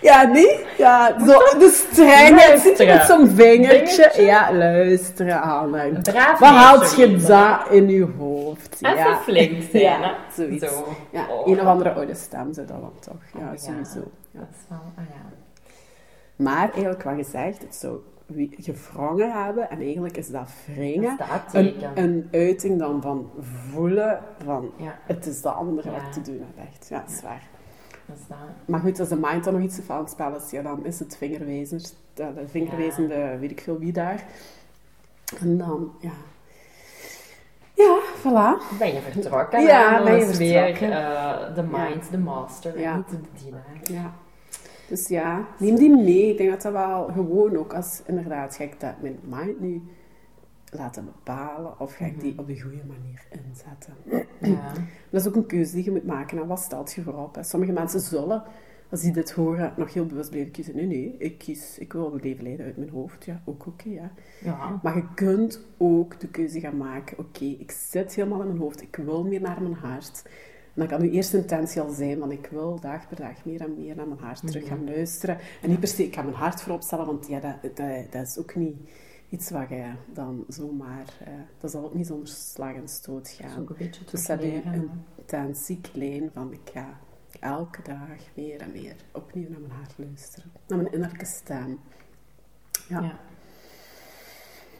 Ja, 0.00 0.22
niet? 0.22 0.64
Ja, 0.78 1.18
zo, 1.18 1.38
de 1.58 1.84
strengheid 1.90 2.60
zit 2.60 2.78
met 2.86 3.02
zo'n 3.02 3.28
vingertje. 3.28 4.22
Ja, 4.22 4.52
luisteren, 4.54 5.42
Anne. 5.42 5.98
Braaf 6.02 6.38
Wat 6.38 6.48
haalt 6.48 6.80
meisje, 6.80 7.10
je 7.10 7.16
dat 7.16 7.60
in 7.70 7.88
je 7.88 8.06
hoofd? 8.18 8.78
Even 8.80 8.96
ja. 8.98 9.16
flink 9.16 9.62
zijn, 9.70 9.82
Ja, 9.82 10.14
zoiets. 10.36 10.66
Zo. 10.66 10.96
Ja, 11.10 11.26
Oh. 11.30 11.46
een 11.46 11.60
of 11.60 11.66
andere 11.66 11.92
oude 11.92 12.14
stem 12.14 12.52
zit 12.52 12.68
dat 12.68 12.80
dan 12.80 12.92
toch. 13.00 13.14
Ja, 13.32 13.46
Oh, 13.46 13.52
ja. 13.52 13.58
sowieso. 13.58 14.10
Ja. 14.30 14.38
Dat 14.40 14.48
is 14.50 14.64
wel, 14.68 14.78
ah 14.96 15.04
ja. 15.08 15.22
Maar 16.36 16.70
eigenlijk 16.72 17.02
wat 17.02 17.14
gezegd, 17.14 17.62
het 17.62 17.74
zou 17.74 17.96
gevrongen 18.58 19.44
hebben. 19.44 19.70
En 19.70 19.80
eigenlijk 19.80 20.16
is 20.16 20.28
dat 20.30 20.50
wringen 20.74 21.16
een, 21.52 21.74
een 21.94 22.28
uiting 22.32 22.78
dan 22.78 23.02
van 23.02 23.30
voelen 23.70 24.20
van 24.44 24.70
Ja, 24.76 24.98
het 25.06 25.26
is 25.26 25.40
de 25.42 25.48
andere 25.50 25.90
wat 25.90 26.12
te 26.12 26.20
doen 26.22 26.42
hebt. 26.54 26.68
Echt. 26.68 26.88
Ja, 26.88 26.98
dat 27.00 27.10
is 27.10 27.22
waar. 27.22 27.42
dat 28.06 28.16
is 28.16 28.26
dat. 28.28 28.38
Maar 28.64 28.80
goed, 28.80 29.00
als 29.00 29.08
de 29.08 29.16
mind 29.20 29.44
dan 29.44 29.52
nog 29.54 29.62
iets 29.62 29.80
aan 29.88 29.98
het 30.00 30.10
spelen 30.10 30.36
is, 30.44 30.50
ja, 30.50 30.62
dan 30.62 30.84
is 30.84 30.98
het 30.98 31.16
vingerwijzer, 31.16 31.80
de, 32.14 32.34
de 32.34 32.48
vingerwijzende, 32.48 33.36
weet 33.40 33.50
ik 33.50 33.60
veel 33.60 33.78
wie 33.78 33.92
daar. 33.92 34.24
En 35.40 35.58
dan, 35.58 35.92
ja. 36.00 36.10
Ja, 37.74 37.98
voilà. 38.18 38.78
Ben 38.78 38.94
je 38.94 39.00
vertrokken? 39.00 39.62
Ja, 39.62 40.02
ben 40.02 40.14
je 40.16 40.24
is 40.24 40.36
weer 40.36 40.62
vertrokken. 40.76 40.92
eh, 40.92 41.54
de 41.54 41.62
mind, 41.62 42.10
de 42.10 42.18
master, 42.18 42.80
Ja. 42.80 42.96
niet 42.96 43.08
de 43.10 43.18
dienaar. 43.42 43.64
Ja. 43.82 44.12
Dus 44.90 45.08
ja, 45.08 45.46
neem 45.58 45.76
die 45.76 45.96
mee. 45.96 46.30
Ik 46.30 46.36
denk 46.36 46.50
dat 46.50 46.62
dat 46.62 46.72
wel 46.72 47.08
gewoon 47.12 47.56
ook 47.56 47.74
als 47.74 48.02
inderdaad 48.06 48.56
ga 48.56 48.64
ik 48.64 48.80
dat 48.80 48.94
mijn 49.02 49.18
mind 49.28 49.60
nu 49.60 49.82
laten 50.70 51.04
bepalen 51.04 51.80
of 51.80 51.94
ga 51.94 52.04
ik 52.04 52.20
die 52.20 52.38
op 52.38 52.46
de 52.46 52.60
goede 52.60 52.82
manier 52.86 53.26
inzetten. 53.30 53.94
Ja. 54.40 54.72
Dat 55.10 55.20
is 55.20 55.28
ook 55.28 55.36
een 55.36 55.46
keuze 55.46 55.74
die 55.74 55.84
je 55.84 55.90
moet 55.90 56.06
maken. 56.06 56.38
En 56.38 56.46
wat 56.46 56.60
stelt 56.60 56.92
je 56.92 57.02
voorop? 57.02 57.34
Hè? 57.34 57.42
Sommige 57.42 57.72
mensen 57.72 58.00
zullen, 58.00 58.42
als 58.90 59.00
die 59.00 59.12
dit 59.12 59.30
horen, 59.30 59.74
nog 59.76 59.94
heel 59.94 60.06
bewust 60.06 60.30
blijven 60.30 60.52
kiezen. 60.52 60.76
Nee, 60.76 60.86
nee, 60.86 61.14
ik 61.18 61.38
kies, 61.38 61.78
ik 61.78 61.92
wil 61.92 62.18
leven 62.22 62.44
leiden 62.44 62.66
uit 62.66 62.76
mijn 62.76 62.90
hoofd. 62.90 63.24
Ja, 63.24 63.42
ook 63.44 63.66
oké, 63.66 63.88
ja. 63.88 64.12
Ja. 64.40 64.80
Maar 64.82 64.96
je 64.96 65.04
kunt 65.14 65.66
ook 65.76 66.20
de 66.20 66.28
keuze 66.28 66.60
gaan 66.60 66.76
maken. 66.76 67.18
Oké, 67.18 67.44
ik 67.44 67.70
zit 67.70 68.14
helemaal 68.14 68.40
in 68.40 68.46
mijn 68.46 68.58
hoofd. 68.58 68.82
Ik 68.82 68.96
wil 68.96 69.24
meer 69.24 69.40
naar 69.40 69.62
mijn 69.62 69.74
hart. 69.74 70.22
En 70.74 70.86
dan 70.86 70.86
kan 70.86 71.00
uw 71.00 71.10
eerste 71.10 71.36
intentie 71.36 71.80
al 71.80 71.90
zijn, 71.90 72.18
want 72.18 72.32
ik 72.32 72.48
wil 72.50 72.80
dag 72.80 73.08
per 73.08 73.16
dag 73.16 73.44
meer 73.44 73.60
en 73.60 73.74
meer 73.74 73.96
naar 73.96 74.08
mijn 74.08 74.20
hart 74.20 74.46
terug 74.46 74.66
gaan 74.66 74.84
luisteren. 74.84 75.38
En 75.62 75.68
niet 75.68 75.80
per 75.80 75.88
se, 75.88 76.04
ik 76.04 76.14
ga 76.14 76.22
mijn 76.22 76.34
hart 76.34 76.62
voorop 76.62 76.82
stellen, 76.82 77.06
want 77.06 77.28
ja, 77.28 77.40
dat, 77.40 77.76
dat, 77.76 78.12
dat 78.12 78.26
is 78.26 78.38
ook 78.38 78.54
niet 78.54 78.76
iets 79.28 79.50
wat 79.50 79.68
je 79.68 79.92
dan 80.12 80.44
zomaar... 80.48 81.16
eh, 81.24 81.32
dat 81.60 81.70
zal 81.70 81.84
ook 81.84 81.94
niet 81.94 82.06
zonder 82.06 82.28
slag 82.28 82.74
en 82.74 82.88
stoot 82.88 83.22
Dat 83.22 83.30
is 83.30 83.36
gaan. 83.36 83.60
ook 83.60 83.70
een 83.70 83.76
beetje 83.76 84.04
Dus 84.10 84.26
dat 84.26 84.42
je 84.42 84.62
een 84.64 84.90
intentie 85.16 85.80
klein 85.80 86.30
van 86.34 86.52
ik 86.52 86.70
ga 86.72 86.98
elke 87.40 87.82
dag 87.82 88.18
meer 88.34 88.60
en 88.60 88.72
meer 88.72 88.96
opnieuw 89.12 89.48
naar 89.50 89.60
mijn 89.60 89.72
hart 89.72 89.92
luisteren. 89.96 90.50
Naar 90.66 90.78
mijn 90.78 90.92
innerlijke 90.92 91.26
stem. 91.26 91.78
Ja. 92.88 93.00
Ja. 93.00 93.18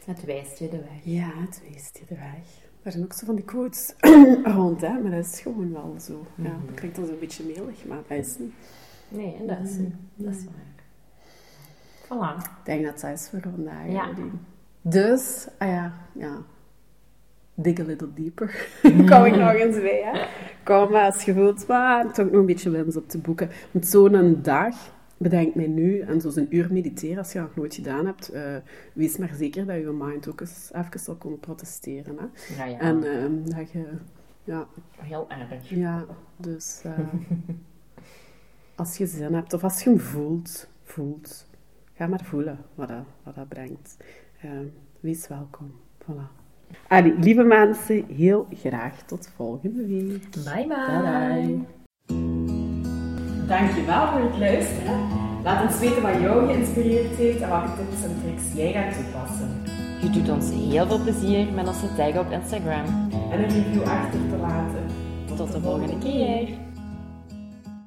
Het 0.05 0.25
wijst 0.25 0.57
je 0.59 0.69
de 0.69 0.77
weg. 0.77 1.03
Ja, 1.03 1.31
het 1.35 1.61
wijst 1.69 1.97
je 1.97 2.05
de 2.07 2.15
weg. 2.15 2.69
Er 2.83 2.91
zijn 2.91 3.03
ook 3.03 3.13
zo 3.13 3.25
van 3.25 3.35
die 3.35 3.45
quotes 3.45 3.93
rond, 4.55 4.81
hè? 4.81 4.99
maar 4.99 5.11
dat 5.11 5.25
is 5.25 5.39
gewoon 5.39 5.73
wel 5.73 5.95
zo. 5.99 6.25
Ja, 6.35 6.49
Mhm. 6.49 6.65
dat 6.65 6.75
klinkt 6.75 6.95
dan 6.95 7.05
zo'n 7.05 7.19
beetje 7.19 7.43
melig, 7.43 7.85
maar 7.85 7.97
dat 8.07 8.17
is 8.17 8.37
niet. 8.37 8.53
Nee, 9.09 9.35
dat 9.47 9.57
is, 9.63 9.75
dat 10.15 10.33
is 10.35 10.43
waar. 10.45 10.69
Voilà. 12.05 12.37
Ik 12.43 12.49
denk 12.65 12.85
dat 12.85 12.99
dat 12.99 13.11
is 13.11 13.29
voor 13.29 13.41
vandaag. 13.55 13.87
Ja. 13.89 14.09
Dus, 14.81 15.47
ah 15.57 15.67
ja, 15.67 15.93
ja. 16.13 16.37
Dig 17.53 17.79
a 17.79 17.83
little 17.83 18.13
deeper. 18.13 18.67
Kom 19.09 19.25
ik 19.25 19.35
nog 19.35 19.53
eens 19.53 19.75
bij, 19.75 20.01
hè? 20.03 20.25
Kom, 20.63 20.95
als 20.95 21.23
je 21.23 21.33
voelt, 21.33 21.67
maar 21.67 22.13
toch 22.13 22.25
nog 22.25 22.33
een 22.39 22.45
beetje 22.45 22.69
winst 22.69 22.97
op 22.97 23.09
te 23.09 23.17
boeken. 23.17 23.49
Want 23.71 23.87
zo'n 23.87 24.39
dag, 24.41 24.75
bedenk 25.21 25.55
mij 25.55 25.67
nu, 25.67 25.99
en 25.99 26.21
zo'n 26.21 26.55
uur 26.55 26.73
mediteren, 26.73 27.17
als 27.17 27.31
je 27.31 27.37
dat 27.39 27.47
nog 27.47 27.57
nooit 27.57 27.75
gedaan 27.75 28.05
hebt, 28.05 28.29
eh, 28.29 28.55
wees 28.93 29.17
maar 29.17 29.33
zeker 29.37 29.65
dat 29.65 29.75
je 29.75 29.91
mind 29.91 30.27
ook 30.29 30.41
eens 30.41 30.69
even 30.73 30.99
zal 30.99 31.37
protesteren. 31.39 32.17
Hè? 32.17 32.55
Ja, 32.55 32.65
ja. 32.65 32.79
En 32.79 33.03
ehm, 33.03 33.43
dat 33.43 33.71
je, 33.71 33.85
ja, 34.43 34.67
Heel 34.97 35.29
erg. 35.29 35.69
ja, 35.69 36.05
dus 36.37 36.81
eh, 36.83 36.99
als 38.75 38.97
je 38.97 39.05
zin 39.05 39.33
hebt 39.33 39.53
of 39.53 39.63
als 39.63 39.83
je 39.83 39.89
hem 39.89 39.99
voelt, 39.99 40.69
voelt, 40.83 41.47
ga 41.93 42.07
maar 42.07 42.23
voelen 42.23 42.57
wat 42.75 42.87
dat, 42.87 43.05
wat 43.23 43.35
dat 43.35 43.47
brengt. 43.47 43.97
Eh, 44.41 44.49
wees 44.99 45.27
welkom. 45.27 45.71
Voilà. 46.03 46.39
Allee, 46.87 47.13
lieve 47.19 47.43
mensen, 47.43 48.05
heel 48.05 48.47
graag 48.53 49.03
tot 49.03 49.31
volgende 49.35 49.87
week. 49.87 50.29
Bye 50.31 50.67
Bye 50.67 50.67
bye. 50.67 51.65
Dankjewel 53.51 54.07
voor 54.07 54.21
het 54.21 54.37
luisteren. 54.37 54.99
Laat 55.43 55.63
ons 55.67 55.79
weten 55.79 56.01
wat 56.01 56.21
jou 56.21 56.47
geïnspireerd 56.47 57.15
heeft 57.15 57.41
en 57.41 57.49
welke 57.49 57.67
tips 57.75 58.03
en 58.03 58.15
tricks 58.23 58.43
jij 58.55 58.71
gaat 58.71 58.93
toepassen. 58.93 59.49
Je 60.01 60.09
doet 60.09 60.29
ons 60.29 60.49
heel 60.49 60.87
veel 60.87 61.01
plezier 61.01 61.53
met 61.53 61.67
onze 61.67 61.95
tag 61.95 62.17
op 62.17 62.31
Instagram. 62.31 62.85
En 63.31 63.43
een 63.43 63.49
review 63.49 63.81
achter 63.81 64.19
te 64.29 64.37
laten. 64.41 64.85
Tot 65.35 65.51
de 65.51 65.61
volgende 65.61 65.97
keer. 65.97 66.47